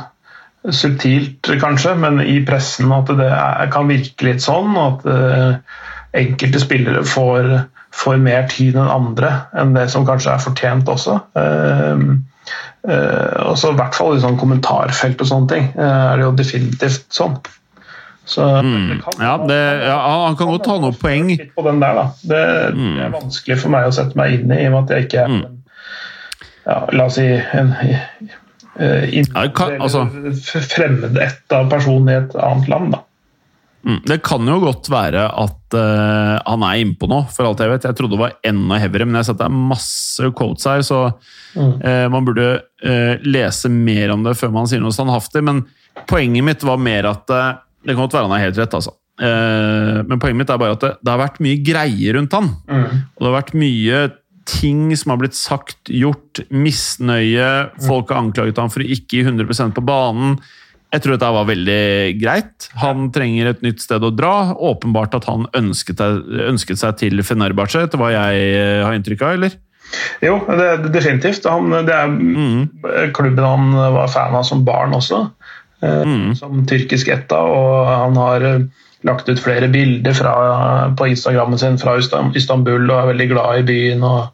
[0.73, 4.77] subtilt, kanskje, men i pressen at det er, kan virke litt sånn.
[4.77, 5.81] At eh,
[6.21, 7.51] enkelte spillere får,
[7.97, 11.17] får mer tid enn andre enn det som kanskje er fortjent også.
[11.39, 12.07] Eh,
[12.87, 16.25] eh, og så I hvert fall i sånn kommentarfelt og sånne ting uh, er det
[16.27, 17.37] jo definitivt sånn.
[18.27, 19.03] Så mm.
[19.23, 21.29] Ja, det, ja, han kan godt ta noen poeng.
[21.55, 22.05] På den der, da.
[22.27, 22.41] Det,
[22.75, 25.07] det er vanskelig for meg å sette meg inn i, i og med at jeg
[25.07, 25.45] ikke er Mm.
[26.67, 32.35] ja, La oss si en uh, Ja, kan- altså- eller f- fremmedætta person i et
[32.35, 32.91] annet land.
[32.93, 32.99] da.
[33.87, 34.01] Mm.
[34.03, 37.87] Det kan jo godt være at uh, han er innpå nå, for alt jeg vet.
[37.87, 40.83] Jeg trodde det var enda heavyere, men jeg har sett det er masse quotes her,
[40.83, 40.99] så
[41.55, 41.73] mm.
[41.85, 45.45] uh, man burde uh, lese mer om det før man sier noe standhaftig.
[45.47, 45.63] Men
[46.09, 48.91] poenget mitt var mer at Det kan godt være han har helt rett, altså.
[49.17, 52.49] men poenget mitt er bare at det, det har vært mye greier rundt han.
[52.67, 52.83] Mm.
[53.15, 54.01] Og det har vært mye
[54.47, 57.47] ting som har blitt sagt, gjort, misnøye.
[57.87, 60.37] Folk har anklaget ham for å ikke gi 100% på banen.
[60.93, 61.83] Jeg tror dette var veldig
[62.21, 62.67] greit.
[62.79, 64.53] Han trenger et nytt sted å dra.
[64.55, 65.99] Åpenbart at han ønsket,
[66.47, 69.57] ønsket seg til Fenerbahçe, etter hva jeg eh, har inntrykk av, eller?
[70.23, 71.47] Jo, det, definitivt.
[71.51, 73.11] Han, det er mm.
[73.15, 75.25] klubben han var fan av som barn også.
[75.83, 76.35] Eh, mm.
[76.39, 80.33] Som tyrkisk etta, og han har eh, lagt ut flere bilder fra,
[80.97, 84.07] på Instagrammen sin fra Istanbul og er veldig glad i byen.
[84.07, 84.31] og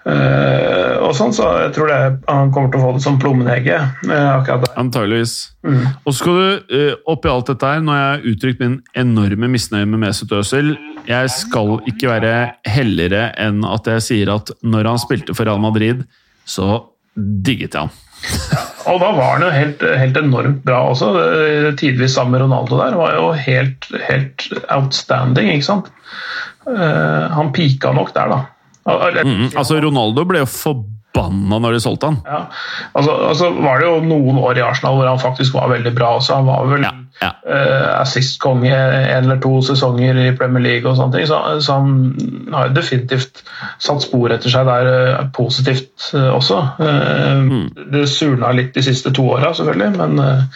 [0.00, 4.00] Uh, og sånn, så jeg tror det, han kommer til å få det som plommenegget.
[4.08, 4.48] Uh,
[4.80, 5.34] Antageligvis.
[5.66, 5.82] Mm.
[6.06, 9.50] Og så skal du uh, oppi alt dette her, når jeg har uttrykt min enorme
[9.52, 10.72] misnøye med Mesut Özil
[11.08, 12.32] Jeg skal ikke være
[12.68, 16.06] helligere enn at jeg sier at når han spilte for Real Madrid,
[16.48, 17.92] så digget jeg han.
[18.90, 21.10] og da var han jo helt, helt enormt bra også.
[21.80, 22.96] Tidvis sammen med Ronaldo der.
[23.00, 25.92] Var jo helt, helt outstanding, ikke sant.
[26.64, 28.40] han pika nok der, da.
[28.88, 32.16] Mm, altså Ronaldo ble jo forbanna når de solgte han.
[32.24, 32.40] Ja,
[32.96, 36.14] altså, altså, var det jo noen år i Arsenal hvor han faktisk var veldig bra.
[36.16, 36.38] også.
[36.40, 37.30] Han var vel ja, ja.
[37.44, 42.50] Uh, assist-konge en eller to sesonger i Premier League, og sånne ting, så, så han
[42.54, 43.42] har definitivt
[43.82, 46.62] satt spor etter seg der uh, positivt uh, også.
[46.80, 47.66] Mm.
[47.92, 50.46] Det surna litt de siste to åra, selvfølgelig, men,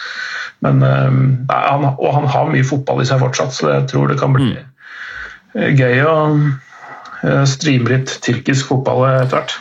[0.64, 4.33] men han, Og han har mye fotball i seg fortsatt, så jeg tror det kan
[4.33, 5.75] bli mm.
[5.77, 6.14] gøy å
[7.49, 9.53] streame litt tyrkisk fotball etter hvert.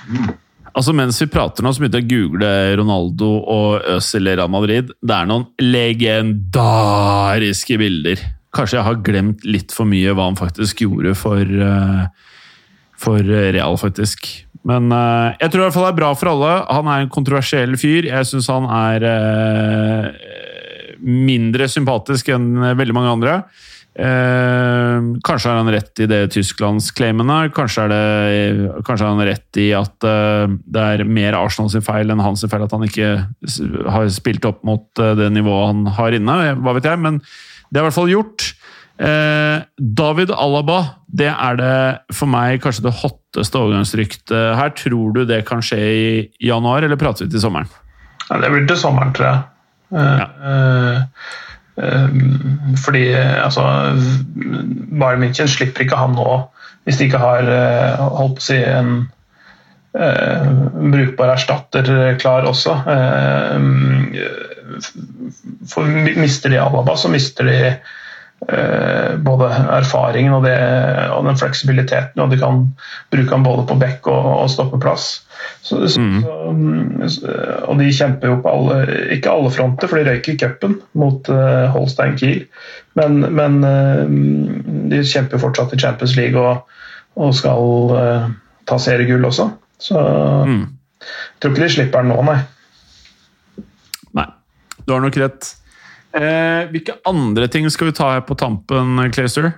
[0.74, 2.49] Altså Mens vi prater nå, så begynte jeg å google
[2.80, 4.86] Ronaldo og Øzil i Real Madrid.
[5.01, 8.18] Det er noen legendariske bilder.
[8.53, 12.03] Kanskje jeg har glemt litt for mye hva han faktisk gjorde for, uh,
[12.97, 14.20] for Real, faktisk.
[14.64, 14.84] Men
[15.41, 16.51] jeg tror i hvert fall det er bra for alle.
[16.72, 18.03] Han er en kontroversiell fyr.
[18.07, 18.99] Jeg syns han er
[21.03, 23.34] mindre sympatisk enn veldig mange andre.
[23.93, 27.51] Eh, kanskje har han rett i det Tysklandsclaimene.
[27.53, 32.09] Kanskje, er kanskje har han rett i at eh, det er mer Arsenal sin feil
[32.09, 33.11] enn hans feil at han ikke
[33.93, 36.39] har spilt opp mot eh, det nivået han har inne.
[36.63, 38.49] Hva vet jeg, men det er i hvert fall gjort.
[39.03, 41.77] Eh, David Alaba, det er det
[42.13, 44.73] for meg kanskje det hotteste overgangsryktet her.
[44.77, 46.05] Tror du det kan skje i
[46.49, 47.69] januar, eller prater vi til sommeren?
[48.29, 49.49] Ja, det blir til sommeren, tror jeg.
[49.93, 51.01] Eh, ja.
[51.82, 52.09] Eh,
[52.86, 53.63] fordi altså,
[54.99, 56.43] Bayern München slipper ikke han nå,
[56.84, 58.95] hvis de ikke har eh, holdt på å si en
[59.93, 61.86] brukbar erstatter
[62.17, 62.71] klar også.
[65.69, 67.59] For mister de Alaba, så mister de
[69.21, 70.55] både erfaringen og, det,
[71.13, 72.63] og, den fleksibiliteten, og de kan
[73.13, 75.11] bruke han både på bekk og, og stoppeplass.
[75.63, 77.07] Så, mm.
[77.07, 77.33] så,
[77.67, 78.77] og de kjemper jo på alle,
[79.15, 82.43] ikke alle fronter, for de røyker i cupen mot uh, Holstein Kiel.
[82.99, 84.03] Men, men uh,
[84.91, 86.67] de kjemper fortsatt i Champions League og,
[87.15, 88.29] og skal uh,
[88.69, 89.49] ta seriegull også.
[89.83, 90.61] Så mm.
[91.03, 92.39] jeg tror ikke de slipper den nå, nei.
[94.19, 94.29] Nei,
[94.83, 95.53] du har nok rett.
[96.13, 99.49] Eh, hvilke andre ting skal vi ta her på tampen, Clayster?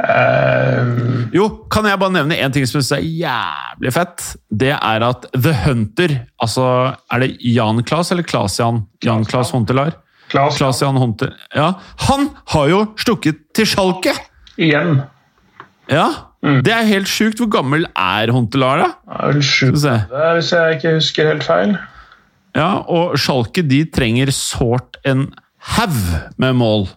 [0.00, 4.24] Uh, jo, kan jeg bare nevne én ting som jeg synes er jævlig fett?
[4.48, 6.64] Det er at The Hunter Altså,
[7.12, 8.84] er det Jan Klas eller Klas-Jan?
[9.04, 9.98] Jan Klas Hontelar?
[10.30, 11.34] Klas Jan Honter.
[11.54, 11.74] Ja,
[12.06, 14.14] han har jo stukket til Schalke!
[14.60, 15.02] Igjen.
[15.90, 16.06] Ja,
[16.44, 16.60] mm.
[16.64, 17.40] Det er helt sjukt.
[17.42, 18.90] Hvor gammel er Hontelar, da?
[19.10, 21.74] Ja, hvis jeg ikke husker helt feil.
[22.56, 25.28] Ja, og Schalke de trenger sårt en
[25.76, 25.98] haug
[26.40, 26.88] med mål.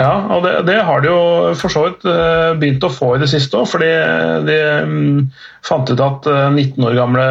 [0.00, 1.20] Ja, og det, det, har de jo
[1.60, 3.68] for så vidt eh, begynt å få i det siste òg.
[3.68, 3.90] Fordi
[4.46, 4.58] de
[4.88, 5.22] mm,
[5.66, 7.26] fant ut at 19 eh, år gamle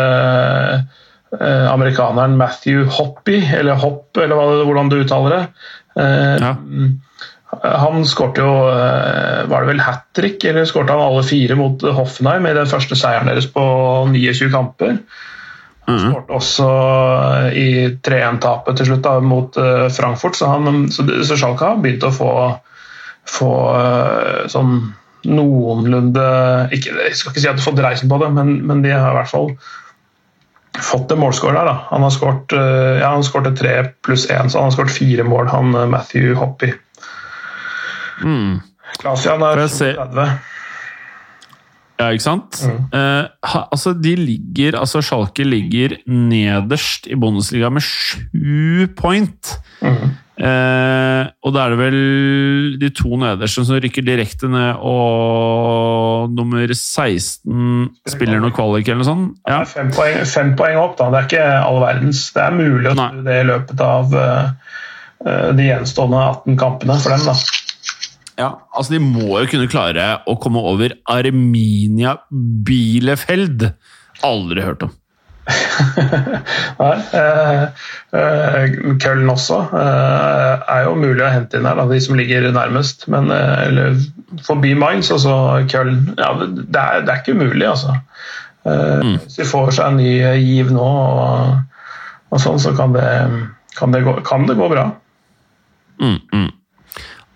[1.39, 5.43] eh, amerikaneren Matthew Hoppy, eller Hopp, eller hvordan du uttaler det
[5.99, 6.51] ja.
[7.59, 12.45] Han skårte jo Var det vel hat trick, eller skårte han alle fire mot Hoffenheim
[12.47, 13.63] i den første seieren deres på
[14.13, 14.99] 29 kamper?
[15.89, 15.99] Mm.
[16.03, 16.69] Skåret også
[17.57, 17.69] i
[18.05, 20.37] 3-1-tapet til slutt da, mot uh, Frankfurt.
[20.37, 22.31] Så, han, så, så Schalke har begynt å få,
[23.29, 24.77] få uh, sånn
[25.27, 26.25] noenlunde
[26.71, 28.93] ikke, Jeg skal ikke si at de har fått reisen på det, men, men, de
[28.93, 29.49] har i hvert fall
[30.79, 31.67] fått en målscore der.
[31.67, 31.75] Da.
[31.89, 32.53] Han har skåret
[33.01, 33.73] ja, tre
[34.05, 36.71] pluss én, så han har skåret fire mål, han Matthew Hoppy.
[38.23, 38.61] Mm.
[39.01, 40.29] Klasian er 30.
[41.99, 42.61] Ja, ikke sant?
[42.95, 49.57] Eh, ha, altså, de ligger Altså, Schalke ligger nederst i Bundesliga med sju point.
[50.39, 51.97] Eh, og da er det vel
[52.79, 59.09] de to nederste som rykker direkte ned, og nummer 16 spiller noe kvalik eller noe
[59.09, 59.41] sånt.
[59.49, 59.65] Ja.
[59.67, 61.09] fem poeng, fem poeng opp, da.
[61.11, 62.23] Det er ikke all verdens.
[62.35, 64.77] Det er mulig å snu det i løpet av eh,
[65.25, 67.35] eh, de gjenstående 18 kampene for dem, da.
[68.39, 73.67] Ja, altså De må jo kunne klare å komme over Arminia Bielefeld.
[74.25, 74.95] Aldri hørt om.
[76.79, 77.63] Nei, eh,
[78.13, 82.47] eh, Köln også eh, er jo mulig å hente inn her, da, de som ligger
[82.55, 83.07] nærmest.
[83.11, 83.97] Men eh, eller,
[84.45, 85.33] forbi Mainz, altså
[85.71, 87.97] Køllen ja, det, er, det er ikke umulig, altså.
[88.69, 90.13] Eh, Hvis de får seg en ny
[90.43, 91.83] giv nå, og,
[92.29, 93.09] og sånn, så kan det,
[93.79, 94.89] kan det, gå, kan det gå bra.
[95.99, 96.49] Mm, mm.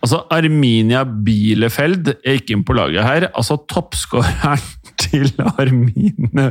[0.03, 3.27] Altså, Arminia Bielefeld Jeg gikk inn på laget her.
[3.31, 4.63] Altså, Toppskåreren
[5.03, 6.49] til Arminia,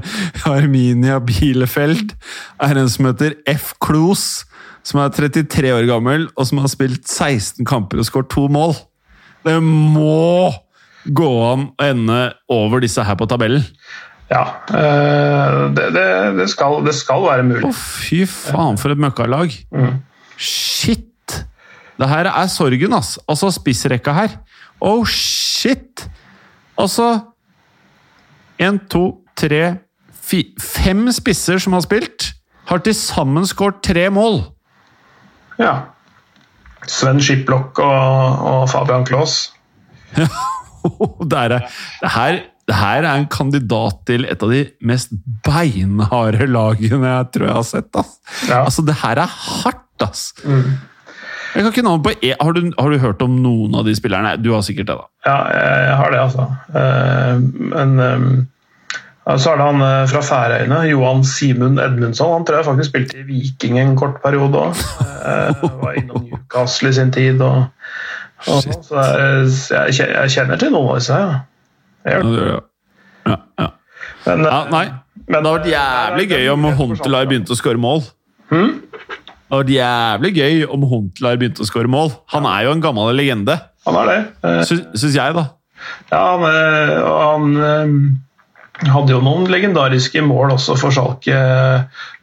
[0.49, 2.15] Arminia Bielefeld
[2.63, 3.75] er en som heter F.
[3.83, 4.47] Klos,
[4.87, 8.75] som er 33 år gammel og som har spilt 16 kamper og skåret to mål.
[9.47, 10.51] Det må
[11.13, 12.19] gå an å ende
[12.53, 13.65] over disse her på tabellen.
[14.33, 16.07] Ja, Øh, det, det,
[16.39, 17.69] det, skal, det skal være mulig.
[17.69, 19.53] Å, fy faen, for et møkkalag!
[19.75, 19.99] Mm.
[22.03, 23.15] Det her er sorgen, ass.
[23.31, 24.33] Altså spissrekka her.
[24.83, 26.09] Oh, shit!
[26.79, 27.21] Altså
[28.63, 29.63] Én, to, tre,
[30.15, 32.29] fi, fem spisser som har spilt,
[32.69, 34.43] har til sammen skåret tre mål.
[35.59, 35.73] Ja.
[36.87, 39.53] Sven Skiplock og, og Fabian Klaas.
[40.13, 41.61] det, er, det,
[42.15, 42.39] her,
[42.69, 45.15] det her er en kandidat til et av de mest
[45.47, 47.91] beinharde lagene jeg tror jeg har sett.
[47.99, 48.17] Ass.
[48.47, 48.63] Ja.
[48.63, 50.29] Altså, det her er hardt, ass!
[51.53, 53.93] Jeg kan ikke navnet på e har, du, har du hørt om noen av de
[53.97, 54.37] spillerne?
[54.41, 55.09] Du har sikkert det, da.
[55.27, 56.47] Ja, jeg, har det, altså.
[56.81, 57.43] Eh,
[57.75, 62.33] men eh, så er det han eh, fra Færøyene, Johan Simund Edmundsson.
[62.39, 64.81] Han tror jeg faktisk spilte i Viking en kort periode òg.
[65.83, 67.45] var innom Newcastle i sin tid.
[67.45, 67.69] Og,
[68.49, 68.81] og, Shit.
[68.89, 71.21] så jeg, jeg, kjenner til noen av disse.
[71.21, 71.37] Ja.
[72.09, 72.49] Jeg gjør det.
[73.29, 73.69] Ja, ja.
[74.25, 74.87] Men, Ja, nei.
[74.89, 78.03] men- Det hadde vært jævlig gøy om Huntelaar begynte å skåre mål.
[78.51, 78.81] Hmm?
[79.53, 82.15] Det hadde vært jævlig gøy om Huntelaar begynte å skåre mål.
[82.33, 84.21] Han er jo en gammel legende, Han er det.
[84.49, 85.43] Eh, syns jeg, da.
[86.09, 91.37] Ja, han, eh, han eh, hadde jo noen legendariske mål også for Schalke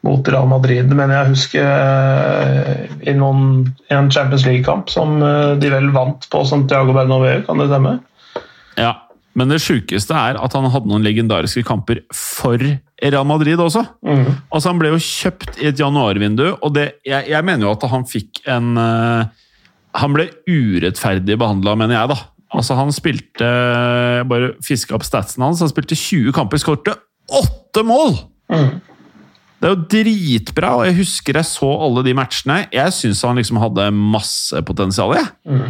[0.01, 5.19] mot Real Madrid, men jeg husker i noen, en Champions League-kamp som
[5.61, 7.99] de vel vant på Santiago Bernabeu, kan det stemme?
[8.79, 8.95] Ja.
[9.37, 13.83] Men det sjukeste er at han hadde noen legendariske kamper for Real Madrid også.
[14.49, 17.85] Altså Han ble jo kjøpt i et januarvindu, og det, jeg, jeg mener jo at
[17.91, 19.29] han fikk en uh,
[20.01, 22.19] Han ble urettferdig behandla, mener jeg, da.
[22.49, 25.61] Altså Han spilte Jeg bare fiska opp statsen hans.
[25.61, 26.97] Han spilte 20 kamper, skårte
[27.29, 28.15] åtte mål!
[29.59, 32.61] Det er jo dritbra, og jeg husker jeg så alle de matchene.
[32.71, 35.11] Jeg syns han liksom hadde masse potensial.
[35.17, 35.27] jeg.
[35.51, 35.65] Eh,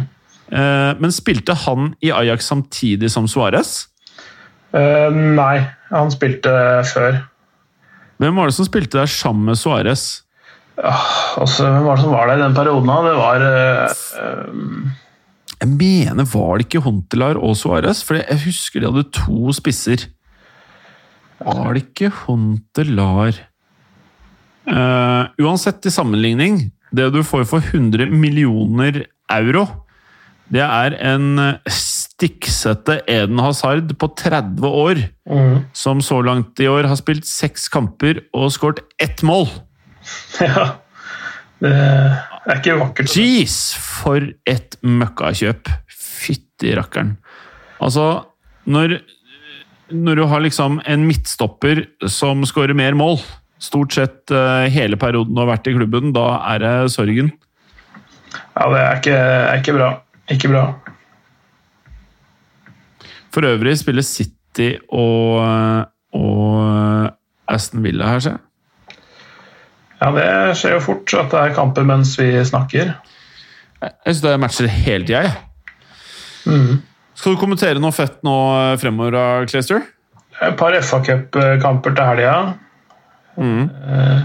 [0.50, 3.84] Men spilte han i Ajax samtidig som Suárez?
[4.74, 5.60] Uh, nei,
[5.92, 6.50] han spilte
[6.90, 7.20] før.
[8.20, 10.24] Hvem var det som spilte der sammen med Suárez?
[10.80, 12.90] Altså, hvem var det som var der i den perioden?
[13.04, 13.92] Det var eh,
[14.22, 15.04] eh,
[15.60, 18.02] Jeg mener, var det ikke Hontelar og Suárez?
[18.04, 20.06] For jeg husker de hadde to spisser.
[21.40, 23.36] Var det ikke Hontelar
[24.68, 29.64] uh, Uansett til sammenligning, det du får for 100 millioner euro,
[30.50, 31.40] det er en
[31.70, 35.02] stikksette Eden Hazard på 30 år,
[35.76, 39.48] som så langt i år har spilt seks kamper og skåret ett mål.
[40.40, 40.80] Ja.
[41.60, 43.12] Det er ikke vakkert.
[43.12, 45.68] Jeez, for et møkkakjøp!
[45.92, 47.18] Fytti rakkeren.
[47.84, 48.06] Altså,
[48.64, 48.96] når,
[49.92, 53.20] når du har liksom en midtstopper som skårer mer mål,
[53.60, 57.28] stort sett eh, hele perioden du har vært i klubben, da er det sorgen.
[58.56, 59.90] Ja, det er ikke, er ikke bra.
[60.30, 60.64] Ikke bra.
[63.34, 65.42] For øvrig spiller City og,
[66.12, 67.10] og
[67.50, 68.38] Aston Villa her, ser.
[70.00, 72.94] Ja, det skjer jo fort at det er kamper mens vi snakker.
[73.80, 76.78] Jeg syns det er matcher hele tida, jeg.
[77.14, 79.82] Skal du kommentere noe fett nå eh, fremover, da, Clayster?
[80.40, 82.36] Et par FA Cup-kamper til helga.
[83.36, 84.22] Eh,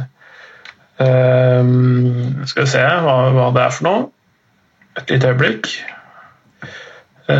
[1.03, 1.74] eh,
[2.47, 4.08] skal vi se hva, hva det er for noe.
[4.95, 5.74] Et lite øyeblikk.
[7.30, 7.36] Eh,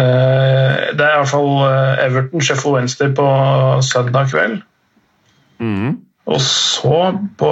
[0.98, 3.28] det er i hvert fall eh, Everton Sheffield Wednesday på
[3.86, 4.62] søndag kveld.
[6.26, 7.52] Og så på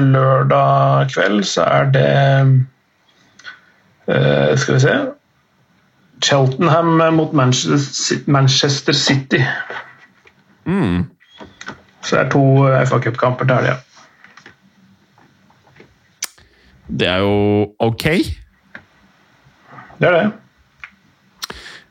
[0.00, 2.12] lørdag kveld så er det
[4.08, 4.94] uh, Skal vi se
[6.24, 7.32] Cheltenham mot
[8.26, 9.40] Manchester City.
[10.64, 11.04] Mm.
[12.02, 13.74] Så det er to FA Cup-kamper til helga.
[16.88, 18.04] Det er jo ok.
[20.00, 20.32] Det er det.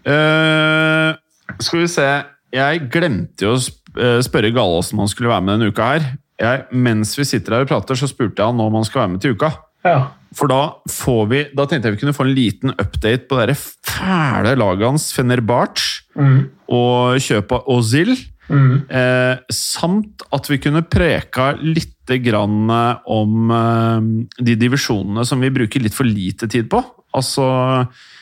[0.06, 1.16] Eh,
[1.60, 2.06] skal vi se
[2.54, 3.62] Jeg glemte jo å
[3.98, 6.06] eh, spørre Galås om han skulle være med denne uka her.
[6.40, 9.14] Jeg, mens vi sitter her og prater, så spurte jeg han om han skal være
[9.16, 9.50] med til uka.
[9.88, 9.98] Ja.
[10.36, 13.56] For da får vi Da tenkte jeg vi kunne få en liten update på det
[13.60, 16.50] fæle laget hans, Fenerbahçe, Mm.
[16.72, 18.14] og kjøpet av Ozil.
[18.48, 18.86] Mm.
[18.90, 21.92] Eh, samt at vi kunne preka litt
[22.24, 22.70] grann
[23.10, 24.00] om eh,
[24.40, 26.80] de divisjonene som vi bruker litt for lite tid på.
[27.16, 27.46] Altså,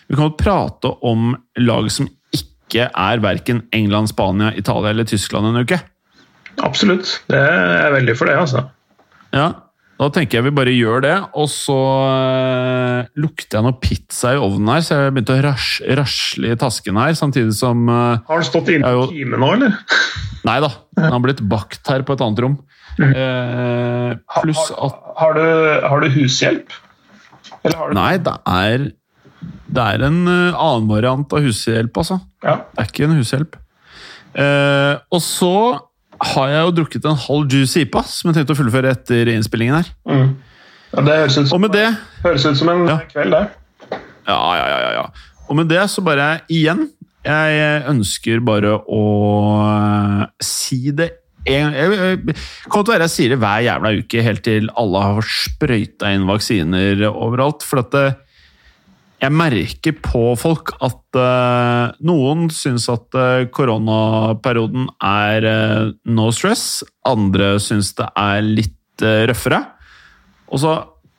[0.10, 5.50] vi kan jo prate om lag som ikke er verken England, Spania, Italia eller Tyskland
[5.52, 5.78] en uke.
[6.64, 7.20] Absolutt.
[7.30, 8.68] Det er jeg veldig for det, altså.
[9.34, 9.52] Ja,
[10.02, 11.76] Da tenker jeg vi bare gjør det, og så
[12.10, 15.68] eh, lukter jeg noe pizza i ovnen her, så jeg begynte å ras
[16.02, 19.04] rasle i tasken her, samtidig som eh, Har den stått inne i jo.
[19.06, 19.78] på time nå, eller?
[20.50, 22.58] Nei da, den har blitt bakt her på et annet rom.
[23.00, 24.10] Eh,
[24.41, 25.46] pluss at Har du,
[25.88, 26.74] har du hushjelp?
[27.64, 28.86] Eller har du Nei, det er
[29.74, 32.20] Det er en eh, annen variant av hushjelp, altså.
[32.43, 32.57] Ja.
[32.76, 33.55] Det er ikke en hushjelp.
[34.38, 35.51] Eh, og så
[36.34, 39.80] har jeg jo drukket en halv juice IPA, som jeg tenkte å fullføre etter innspillingen
[39.82, 39.89] her.
[40.07, 40.30] Mm.
[40.93, 41.88] ja det høres ut som, det
[42.24, 42.99] høres ut som en Ja.
[43.11, 43.97] kveld, det.
[44.28, 45.05] Ja, ja, ja, ja, ja.
[45.49, 46.86] Og med det så bare igjen
[47.26, 49.01] Jeg ønsker bare å
[49.64, 51.09] eh, si det
[51.44, 52.36] en, jeg, jeg,
[52.72, 56.14] kommer til å være jeg sier det hver jævla uke helt til alle har sprøyta
[56.16, 57.66] inn vaksiner overalt.
[57.68, 58.06] For at det,
[59.24, 66.82] jeg merker på folk at uh, noen syns at eh, koronaperioden er uh, no stress.
[67.08, 69.62] Andre syns det er litt eh, røffere.
[70.52, 70.74] Og så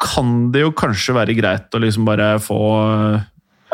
[0.04, 2.60] kan det jo kanskje være greit å liksom bare få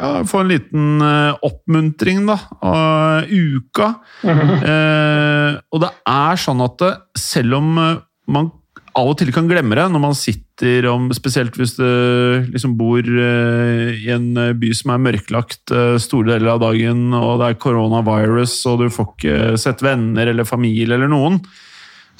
[0.00, 3.92] ja, få en liten uh, oppmuntring da, av uka.
[4.24, 8.50] Uh, og det er sånn at det, selv om eh, man
[8.98, 11.86] av og til kan glemme det, når man sitter om, spesielt hvis du
[12.50, 17.08] liksom bor eh, i en eh, by som er mørklagt eh, store deler av dagen,
[17.16, 21.40] og det er koronavirus, og du får ikke sett venner eller familie eller noen,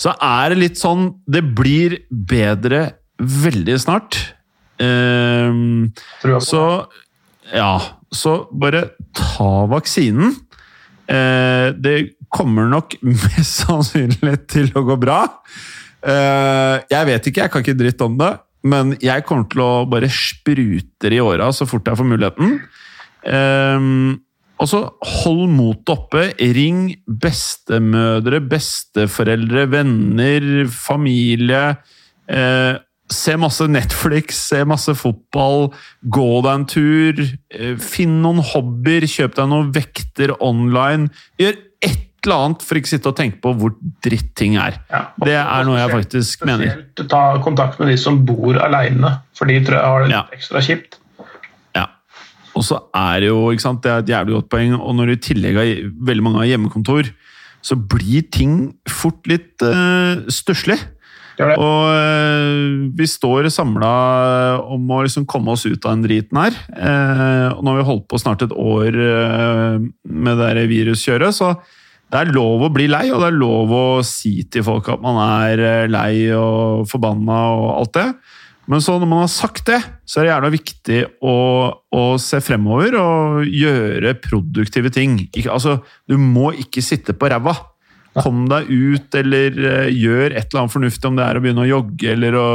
[0.00, 2.86] så er det litt sånn Det blir bedre
[3.20, 4.16] veldig snart.
[4.80, 5.58] Eh,
[6.40, 6.62] så
[7.54, 7.74] ja,
[8.10, 8.84] så bare
[9.16, 10.34] ta vaksinen.
[11.10, 11.96] Eh, det
[12.30, 15.24] kommer nok mest sannsynlig til å gå bra.
[16.00, 18.32] Eh, jeg vet ikke, jeg kan ikke dritt om det,
[18.70, 22.58] men jeg kommer til å bare sprute i åra så fort jeg får muligheten.
[23.24, 23.88] Eh,
[24.60, 24.82] og så
[25.22, 26.26] hold motet oppe.
[26.36, 31.62] Ring bestemødre, besteforeldre, venner, familie.
[32.28, 32.76] Eh,
[33.10, 35.72] Se masse Netflix, se masse fotball,
[36.14, 37.24] gå deg en tur.
[37.50, 41.08] eh, Finn noen hobbyer, kjøp deg noen vekter online.
[41.40, 43.72] Gjør et eller annet for ikke sitte og tenke på hvor
[44.04, 44.76] dritt ting er.
[44.92, 45.06] Ja.
[45.24, 46.68] Det er noe jeg faktisk mener.
[46.68, 50.22] Spesielt ta kontakt med de som bor alene, for de tror jeg har det Ja.
[50.36, 50.98] ekstra kjipt.
[51.74, 51.86] Ja.
[52.54, 55.06] Og så er det jo, ikke sant, det er et jævlig godt poeng, og når
[55.06, 57.10] du i tillegg har veldig mange har hjemmekontor,
[57.62, 60.78] så blir ting fort litt uh, stusslig.
[61.40, 61.58] Gjør det.
[61.64, 63.90] Og eh, vi står samla
[64.60, 66.56] om å liksom komme oss ut av den driten her.
[66.76, 71.54] Eh, og nå har vi holdt på snart et år eh, med det viruskjøret, så
[72.10, 75.00] det er lov å bli lei, og det er lov å si til folk at
[75.00, 78.08] man er lei og forbanna og alt det.
[78.70, 81.36] Men når man har sagt det, så er det gjerne viktig å,
[81.74, 85.16] å se fremover og gjøre produktive ting.
[85.30, 87.56] Ikke, altså, du må ikke sitte på ræva.
[88.18, 91.62] Kom deg ut, eller eh, gjør et eller annet fornuftig, om det er å begynne
[91.62, 92.48] å jogge, eller å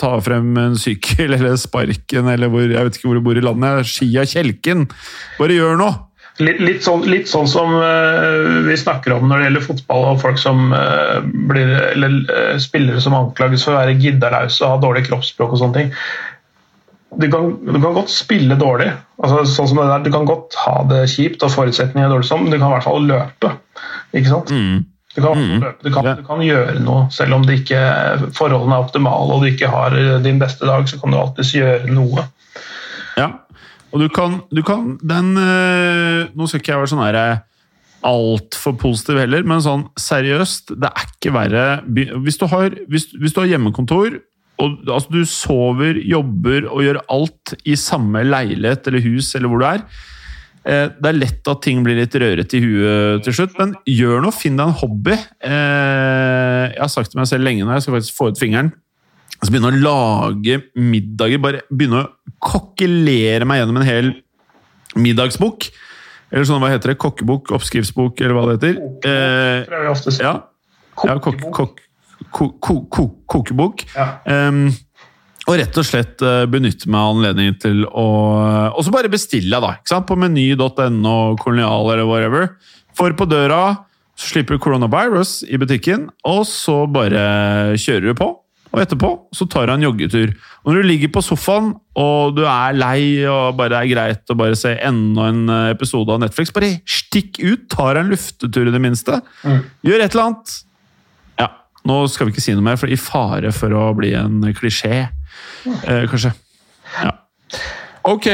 [0.00, 3.44] ta frem en sykkel, eller sparken, eller hvor, jeg vet ikke hvor du bor i
[3.44, 3.90] landet.
[3.90, 4.88] Skia kjelken.
[5.36, 5.94] Bare gjør noe!
[6.42, 10.16] Litt, litt, sånn, litt sånn som uh, vi snakker om når det gjelder fotball og
[10.18, 14.80] folk som uh, blir, eller uh, spillere som anklages for å være giddalause og ha
[14.82, 15.92] dårlig kroppsspråk og sånne ting.
[17.22, 18.88] Du kan, du kan godt spille dårlig,
[19.22, 22.40] altså, sånn som det der, du kan godt ha det kjipt og forutsetninger er dårlige
[22.40, 23.52] men du kan i hvert fall løpe.
[24.18, 24.50] Ikke sant?
[24.50, 24.82] Mm.
[25.14, 25.60] Du kan, Mm.
[25.82, 27.80] du, kan, du kan gjøre noe, selv om det ikke,
[28.34, 29.94] forholdene er optimale og du ikke har
[30.24, 32.24] din beste dag, så kan du alltids gjøre noe.
[33.16, 33.28] Ja.
[33.94, 37.42] Og du kan, du kan den eh, Nå skal ikke jeg være sånn her eh,
[38.04, 41.66] altfor positiv heller, men sånn seriøst, det er ikke verre
[42.26, 44.18] Hvis du har, hvis, hvis du har hjemmekontor,
[44.58, 49.62] og altså, du sover, jobber og gjør alt i samme leilighet eller hus eller hvor
[49.62, 50.02] du er eh,
[50.64, 54.32] Det er lett at ting blir litt rørete i huet til slutt, men gjør noe.
[54.32, 55.12] Finn deg en hobby.
[55.44, 58.72] Eh, Jeg har sagt til meg selv lenge nå, jeg skal faktisk få ut fingeren.
[59.44, 61.42] Så begynne å lage middager.
[61.44, 62.10] Bare begynne å
[62.40, 64.12] kokkelere meg gjennom en hel
[64.96, 65.68] middagsbok.
[66.32, 66.98] Eller sånn, hva heter det?
[67.02, 67.52] Kokkebok?
[67.54, 68.80] Oppskriftsbok, eller hva det heter.
[69.04, 70.30] Eh, tror jeg vi ofte sier.
[70.30, 70.34] ja.
[71.10, 71.82] ja kok, kok,
[72.34, 73.84] ko, ko, ko, kokebok.
[73.94, 74.08] Ja.
[74.32, 74.64] Em,
[75.44, 78.06] og rett og slett eh, benytte meg av anledningen til å
[78.74, 79.74] Og så bare bestille, da.
[79.76, 80.08] ikke sant?
[80.08, 82.54] På meny.no, Kolonial eller whatever.
[82.96, 83.64] For på døra
[84.14, 88.28] så slipper coronavirus i butikken, og så bare kjører du på.
[88.74, 90.32] Og etterpå så tar du en joggetur.
[90.64, 94.36] Og når du ligger på sofaen og du er lei og bare er greit å
[94.38, 97.68] bare se enda en eh, episode av Netflix, bare stikk ut!
[97.74, 99.20] Tar en luftetur i det minste.
[99.44, 99.60] Mm.
[99.86, 100.56] Gjør et eller annet.
[101.42, 101.48] Ja,
[101.86, 105.04] nå skal vi ikke si noe mer, for i fare for å bli en klisjé,
[105.84, 106.34] eh, kanskje.
[107.00, 107.14] Ja.
[108.04, 108.28] Ok,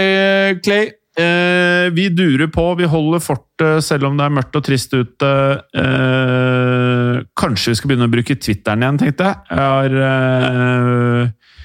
[0.65, 0.91] Clay.
[1.21, 5.31] Eh, vi durer på, vi holder fortet selv om det er mørkt og trist ute.
[5.75, 9.41] Eh, kanskje vi skal begynne å bruke Twitteren igjen, tenkte jeg.
[9.51, 11.57] Jeg har eh,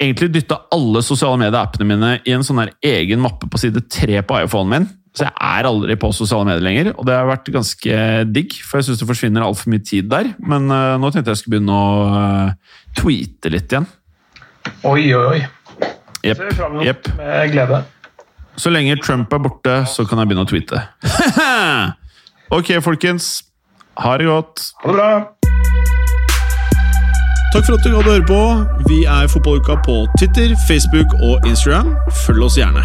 [0.00, 4.24] egentlig dytta alle sosiale medier-appene mine i en sånn her egen mappe på side tre
[4.24, 4.88] på iPhonen min.
[5.10, 8.54] Så jeg er aldri på sosiale medier lenger, og det har vært ganske digg.
[8.64, 10.32] For jeg syns det forsvinner altfor mye tid der.
[10.40, 13.88] Men eh, nå tenkte jeg skulle begynne å eh, tweete litt igjen.
[14.84, 15.40] Oi, oi, oi.
[16.24, 16.36] Yep.
[16.36, 17.08] Ser fram mot jepp.
[17.16, 17.82] med glede.
[18.56, 20.82] Så lenge Trump er borte, så kan jeg begynne å tweete.
[22.56, 23.44] ok, folkens.
[24.00, 24.72] Ha det godt.
[24.82, 25.10] Ha det bra.
[27.50, 28.42] Takk for at du hadde høre på.
[28.88, 31.96] Vi er Fotballuka på Twitter, Facebook og Instagram.
[32.26, 32.84] Følg oss gjerne.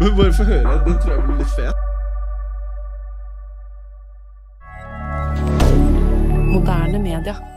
[0.00, 0.80] Men bare få høre.
[0.86, 1.85] Den tror jeg blir litt fet.
[6.56, 7.55] Moderne media.